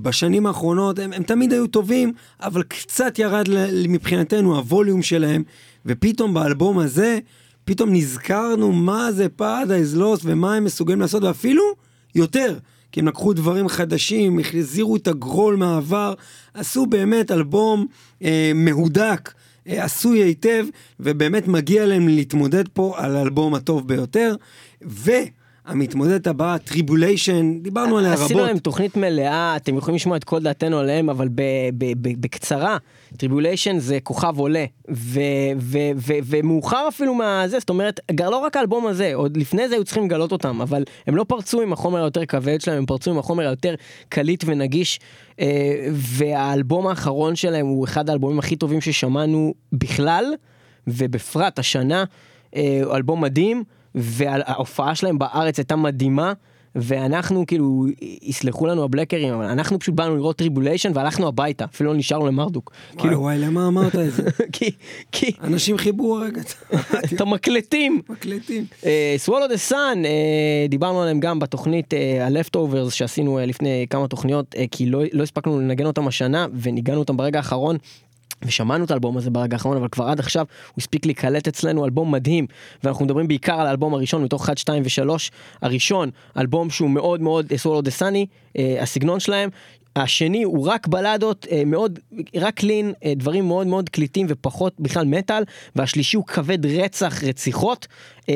[0.03, 3.45] בשנים האחרונות הם, הם תמיד היו טובים, אבל קצת ירד
[3.89, 5.43] מבחינתנו הווליום שלהם,
[5.87, 7.19] ופתאום באלבום הזה,
[7.65, 11.63] פתאום נזכרנו מה זה פרדייז לוסט ומה הם מסוגלים לעשות, ואפילו
[12.15, 12.59] יותר.
[12.95, 16.15] כי הם לקחו דברים חדשים, החזירו את הגרול מהעבר,
[16.55, 17.87] עשו באמת אלבום
[18.23, 19.33] אה, מהודק,
[19.69, 20.67] אה, עשוי היטב,
[21.01, 24.35] ובאמת מגיע להם להתמודד פה על האלבום הטוב ביותר.
[25.69, 28.49] והמתמודדת הבאה, טריבוליישן, דיברנו עליה עשינו רבות.
[28.49, 31.29] להם תוכנית מלאה, אתם יכולים לשמוע את כל דעתנו עליהם, אבל
[32.01, 32.77] בקצרה,
[33.17, 34.65] טריבוליישן זה כוכב עולה,
[36.27, 40.33] ומאוחר אפילו מהזה, זאת אומרת, לא רק האלבום הזה, עוד לפני זה היו צריכים לגלות
[40.33, 43.75] אותם, אבל הם לא פרצו עם החומר היותר כבד שלהם, הם פרצו עם החומר היותר
[44.09, 45.01] קליט ונגיש,
[45.41, 50.25] אה, והאלבום האחרון שלהם הוא אחד האלבומים הכי טובים ששמענו בכלל,
[50.87, 52.05] ובפרט השנה,
[52.57, 53.65] אה, אלבום מדהים,
[53.95, 56.33] וההופעה שלהם בארץ הייתה מדהימה.
[56.77, 57.87] ואנחנו כאילו,
[58.23, 62.73] יסלחו לנו הבלקרים, אבל אנחנו פשוט באנו לראות טריבוליישן והלכנו הביתה, אפילו לא נשארנו למרדוק.
[62.99, 64.23] וואי וואי, למה אמרת את זה?
[64.53, 64.71] כי,
[65.13, 66.43] כי, אנשים חיברו רגע
[67.15, 68.01] את המקלטים.
[68.09, 68.65] מקלטים.
[69.17, 70.03] Swallow the Sun,
[70.69, 75.61] דיברנו עליהם גם בתוכנית ה-Leftovers שעשינו אה, לפני כמה תוכניות, אה, כי לא לא הספקנו
[75.61, 77.77] לנגן אותם השנה וניגנו אותם ברגע האחרון.
[78.43, 82.13] ושמענו את האלבום הזה ברגע האחרון אבל כבר עד עכשיו הוא הספיק להיקלט אצלנו אלבום
[82.13, 82.47] מדהים
[82.85, 85.11] ואנחנו מדברים בעיקר על האלבום הראשון מתוך 1, 2 ו-3
[85.63, 88.27] הראשון אלבום שהוא מאוד מאוד סוולו דה סאני
[88.81, 89.51] הסגנון שלהם.
[89.97, 91.99] השני הוא רק בלדות אה, מאוד
[92.35, 95.43] רק קלין אה, דברים מאוד מאוד קליטים ופחות בכלל מטאל
[95.77, 97.87] והשלישי הוא כבד רצח רציחות.
[98.29, 98.35] אה,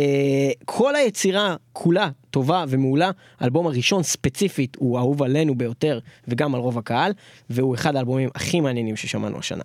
[0.65, 3.11] כל היצירה כולה טובה ומעולה
[3.41, 5.99] האלבום הראשון ספציפית הוא אהוב עלינו ביותר
[6.29, 7.13] וגם על רוב הקהל
[7.51, 9.65] והוא אחד האלבומים הכי מעניינים ששמענו השנה.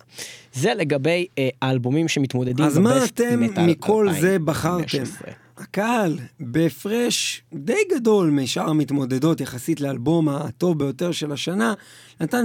[0.52, 4.38] זה לגבי אה, האלבומים שמתמודדים אז מה אתם מכל זה 2015.
[4.44, 5.44] בחרתם?
[5.58, 11.74] הקהל, בהפרש די גדול משאר המתמודדות יחסית לאלבום הטוב ביותר של השנה,
[12.20, 12.44] נתן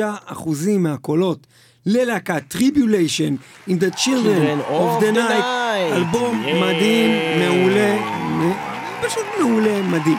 [0.78, 1.46] מהקולות
[1.86, 3.34] ללהקת טריבוליישן
[3.68, 5.44] and The Children of the Night,
[5.92, 8.71] אלבום מדהים, מעולה,
[9.06, 10.18] פשוט מעולה, מדהים.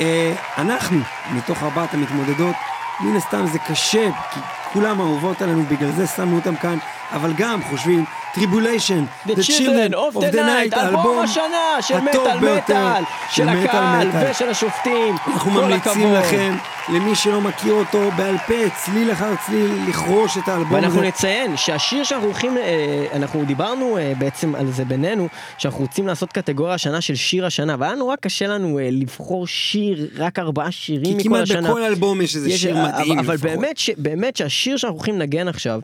[0.00, 0.98] אה, אנחנו,
[1.34, 2.56] מתוך ארבעת המתמודדות,
[3.00, 4.40] מן הסתם זה קשה, כי
[4.72, 6.78] כולם אהובות עלינו, בגלל זה שמנו אותם כאן,
[7.12, 8.04] אבל גם חושבים,
[8.34, 14.08] Tribulation, The Children of the Night, אלבום השנה של מטאל מטאל, של הקהל.
[14.30, 15.14] ושל השופטים.
[15.26, 16.14] אנחנו ממליצים.
[16.14, 16.56] לכם,
[16.88, 18.54] למי שלא מכיר אותו, בעל פה,
[18.84, 21.08] צליל אחר צליל, לכרוש את האלבום ואנחנו הזה.
[21.08, 25.28] נציין שהשיר שאנחנו הולכים, אה, אנחנו דיברנו אה, בעצם על זה בינינו,
[25.58, 30.08] שאנחנו רוצים לעשות קטגוריה השנה של שיר השנה, והיה נורא קשה לנו אה, לבחור שיר,
[30.16, 31.68] רק ארבעה שירים כי מכל כמעט השנה.
[31.68, 33.76] בכל אלבום יש איזה שיר מדהים אבל לפחות.
[33.76, 35.80] ש, באמת שהשיר שאנחנו הולכים לנגן עכשיו,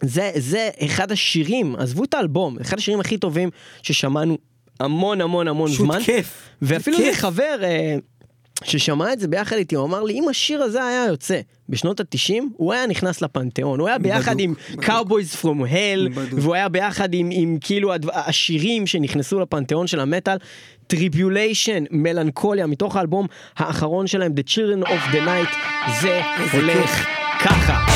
[0.00, 3.50] זה, זה אחד השירים, עזבו את האלבום, אחד השירים הכי טובים
[3.82, 4.38] ששמענו
[4.80, 6.02] המון המון המון פשוט זמן.
[6.02, 6.42] כיף.
[6.62, 7.16] ואפילו כיף.
[7.16, 7.96] חבר אה,
[8.64, 12.52] ששמע את זה ביחד איתי, הוא אמר לי, אם השיר הזה היה יוצא בשנות התשעים,
[12.56, 14.84] הוא היה נכנס לפנתיאון, הוא היה ביחד בדוק, עם בדוק.
[14.84, 16.40] Cowboys From Hell, בדוק.
[16.42, 20.36] והוא היה ביחד עם, עם כאילו הדבר, השירים שנכנסו לפנתיאון של המטאל,
[20.86, 23.26] Tribulation, Melancholia, מתוך האלבום
[23.56, 25.54] האחרון שלהם, The Children of the Night,
[26.00, 26.20] זה
[26.52, 27.06] הולך
[27.40, 27.91] ככה.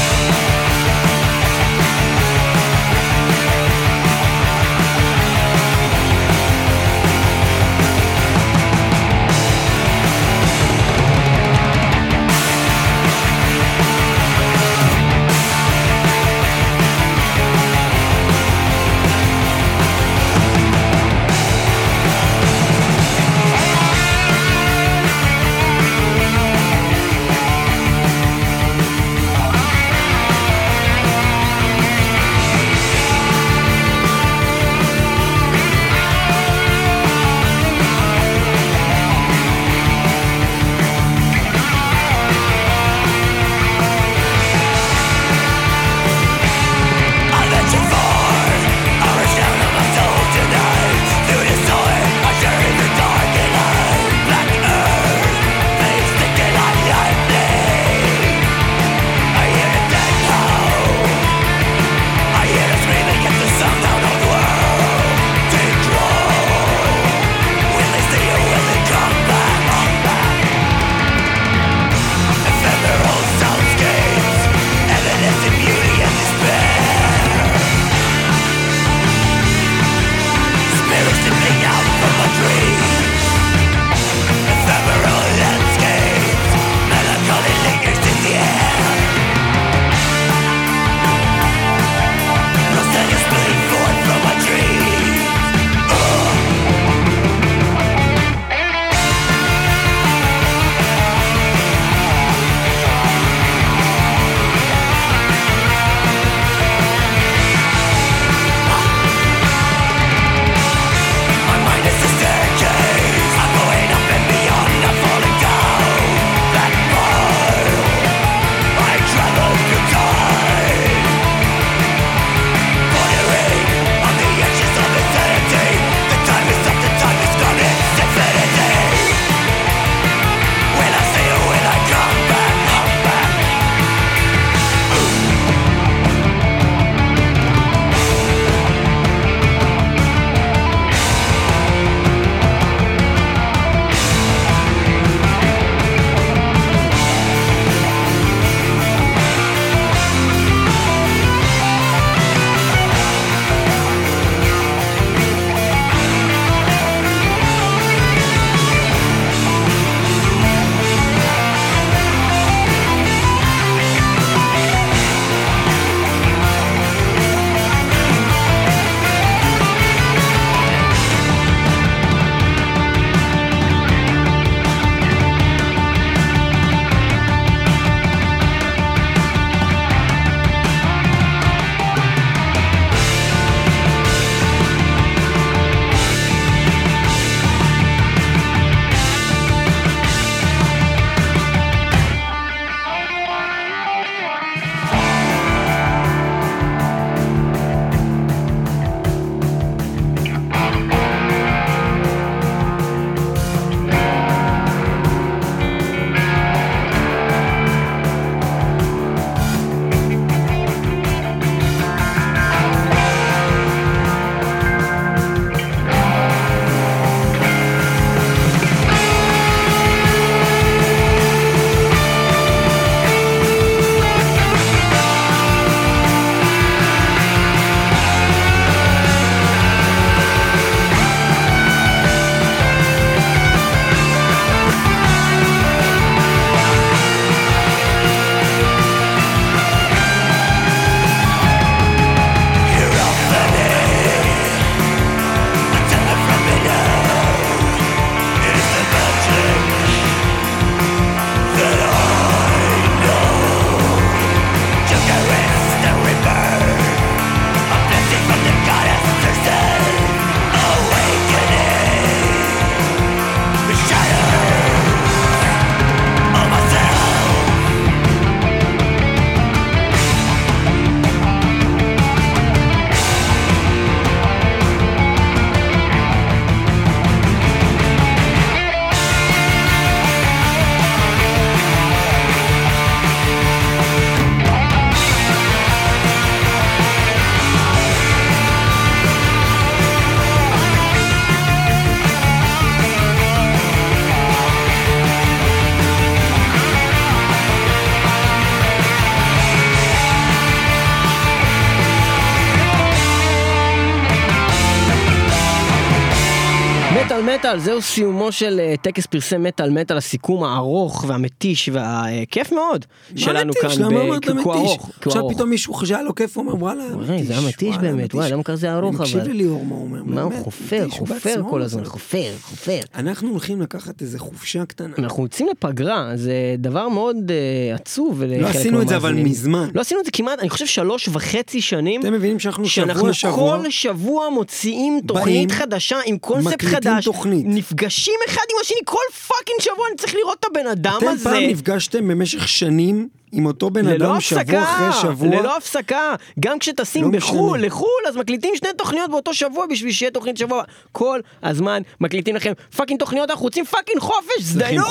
[307.23, 312.85] מטאל מטאל, זהו סיומו של אה, טקס פרסי מטאל מטאל, הסיכום הארוך והמתיש והכיף מאוד
[313.17, 313.79] שלנו כאן, מתיש?
[313.81, 314.47] למה ב- אמרת מתיש?
[314.47, 315.29] ארוך, עכשיו.
[315.31, 318.43] פתאום מישהו חשב לו כיף, הוא אומר וואלה, וואי, זה היה מתיש באמת, וואי, למה
[318.43, 319.31] כזה ארוך מקשיב אבל?
[319.31, 321.85] לליאור מה הוא אומר, מה הוא חופר, מתיש, חופר כל הזמן.
[321.85, 322.81] חופר, חופר.
[322.95, 324.95] אנחנו הולכים לקחת איזה חופשה קטנה.
[324.99, 328.23] אנחנו יוצאים לפגרה, זה דבר מאוד אה, עצוב.
[328.23, 329.15] לא עשינו את זה אבל.
[329.15, 329.69] מזמן.
[329.75, 332.01] לא עשינו את זה כמעט, אני חושב שלוש וחצי שנים.
[332.01, 337.06] אתם מבינים שאנחנו שבוע שאנחנו שבוע כל שבוע מוציאים תוכנית חדשה עם קונספט חדש.
[337.07, 337.47] תוכנית.
[337.49, 341.25] נפגשים אחד עם השני כל fucking שבוע, אני צריך לראות את הבן אדם אתם הזה.
[341.25, 345.29] פעם נפגשתם במשך שנים עם אותו בן אדם שבוע הפסקה, אחרי שבוע?
[345.29, 346.15] ללא הפסקה.
[346.41, 347.67] גם כשטסים לא בחו"ל, משנה.
[347.67, 350.63] לחו"ל, אז מקליטים שני תוכניות באותו שבוע בשביל שיהיה תוכנית שבוע.
[350.93, 354.83] כל הזמן מקליטים לכם fucking תוכניות, אנחנו רוצים fucking חופש, זדיינו!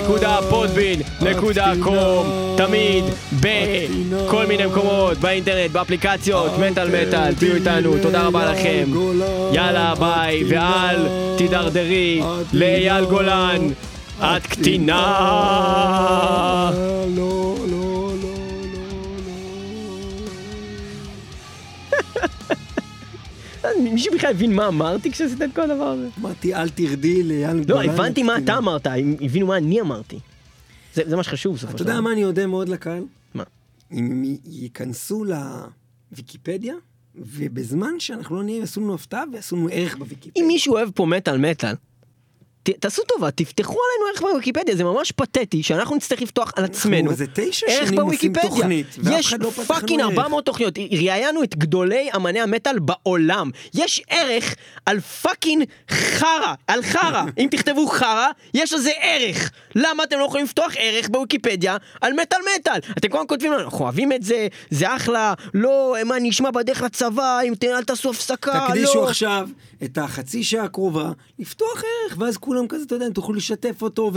[0.03, 3.05] ב-www.מטאלמטאל.podbean.com תמיד
[3.41, 8.85] בכל מיני מקומות, באינטרנט, באפליקציות, מטאל מטאל, תהיו איתנו, תודה רבה לכם.
[9.53, 10.97] יאללה ביי, ואל
[11.37, 13.69] תידרדרי לאייל גולן,
[14.21, 15.03] את קטינה.
[17.17, 18.06] לא, לא,
[23.93, 26.09] מישהו בכלל הבין מה אמרתי כשעשית את כל הדבר הזה?
[26.21, 27.89] אמרתי, אל תרדי לאייל לא, גולן.
[27.89, 28.53] הבנתי מה הקטינה.
[28.53, 28.87] אתה אמרת,
[29.21, 30.19] הבינו מה אני אמרתי.
[30.95, 32.01] זה מה שחשוב בסופו אתה של יודע דבר.
[32.01, 33.03] מה אני אודה מאוד לקהל?
[33.35, 33.45] מה?
[33.93, 35.25] אם ייכנסו
[36.13, 36.75] לוויקיפדיה,
[37.15, 40.43] ובזמן שאנחנו לא נהיה, יעשו לנו הפתעה ויעשו לנו ערך בוויקיפדיה.
[40.43, 41.75] אם מישהו אוהב פה מטאל מטאל,
[42.67, 47.11] ת- תעשו טובה, תפתחו עלינו ערך בוויקיפדיה, זה ממש פתטי שאנחנו נצטרך לפתוח על עצמנו.
[47.11, 48.33] איזה תשע שנים עושים.
[48.43, 50.11] תוכנית, יש לא fucking ערך.
[50.19, 53.51] 400 תוכניות, ראיינו את גדולי אמני המטאל בעולם.
[53.75, 54.55] יש ערך
[54.87, 57.25] על fucking חרא, על חרא.
[57.39, 59.51] אם תכתבו חרא, יש לזה ערך.
[59.75, 62.79] למה אתם לא יכולים לפתוח ערך בוויקיפדיה על מטאל מטאל?
[62.99, 66.83] אתם כל הזמן כותבים לנו, אנחנו אוהבים את זה, זה אחלה, לא, מה נשמע בדרך
[66.83, 69.09] לצבא, אם אל תעשו הפסקה, תקדישו לא.
[69.09, 69.49] עכשיו
[69.85, 74.11] את החצי שעה הקרובה לפתוח ערך, ואז כולם כזה, אתה יודע, תוכלו לשתף אותו,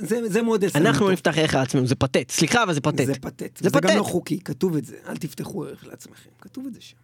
[0.00, 2.30] וזה מאוד לנו אנחנו נפתח ערך לעצמנו, זה פתט.
[2.30, 3.06] סליחה, אבל זה פתט.
[3.06, 3.56] זה פתט.
[3.62, 3.96] זה גם.
[3.98, 4.96] לא חוקי, כתוב את זה.
[5.08, 6.96] אל תפתחו ערך לעצמכם, כתוב את זה שם.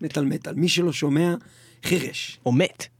[0.00, 1.34] מטאל מטאל, מי שלא שומע,
[1.84, 2.38] חירש.
[2.46, 2.93] או מת.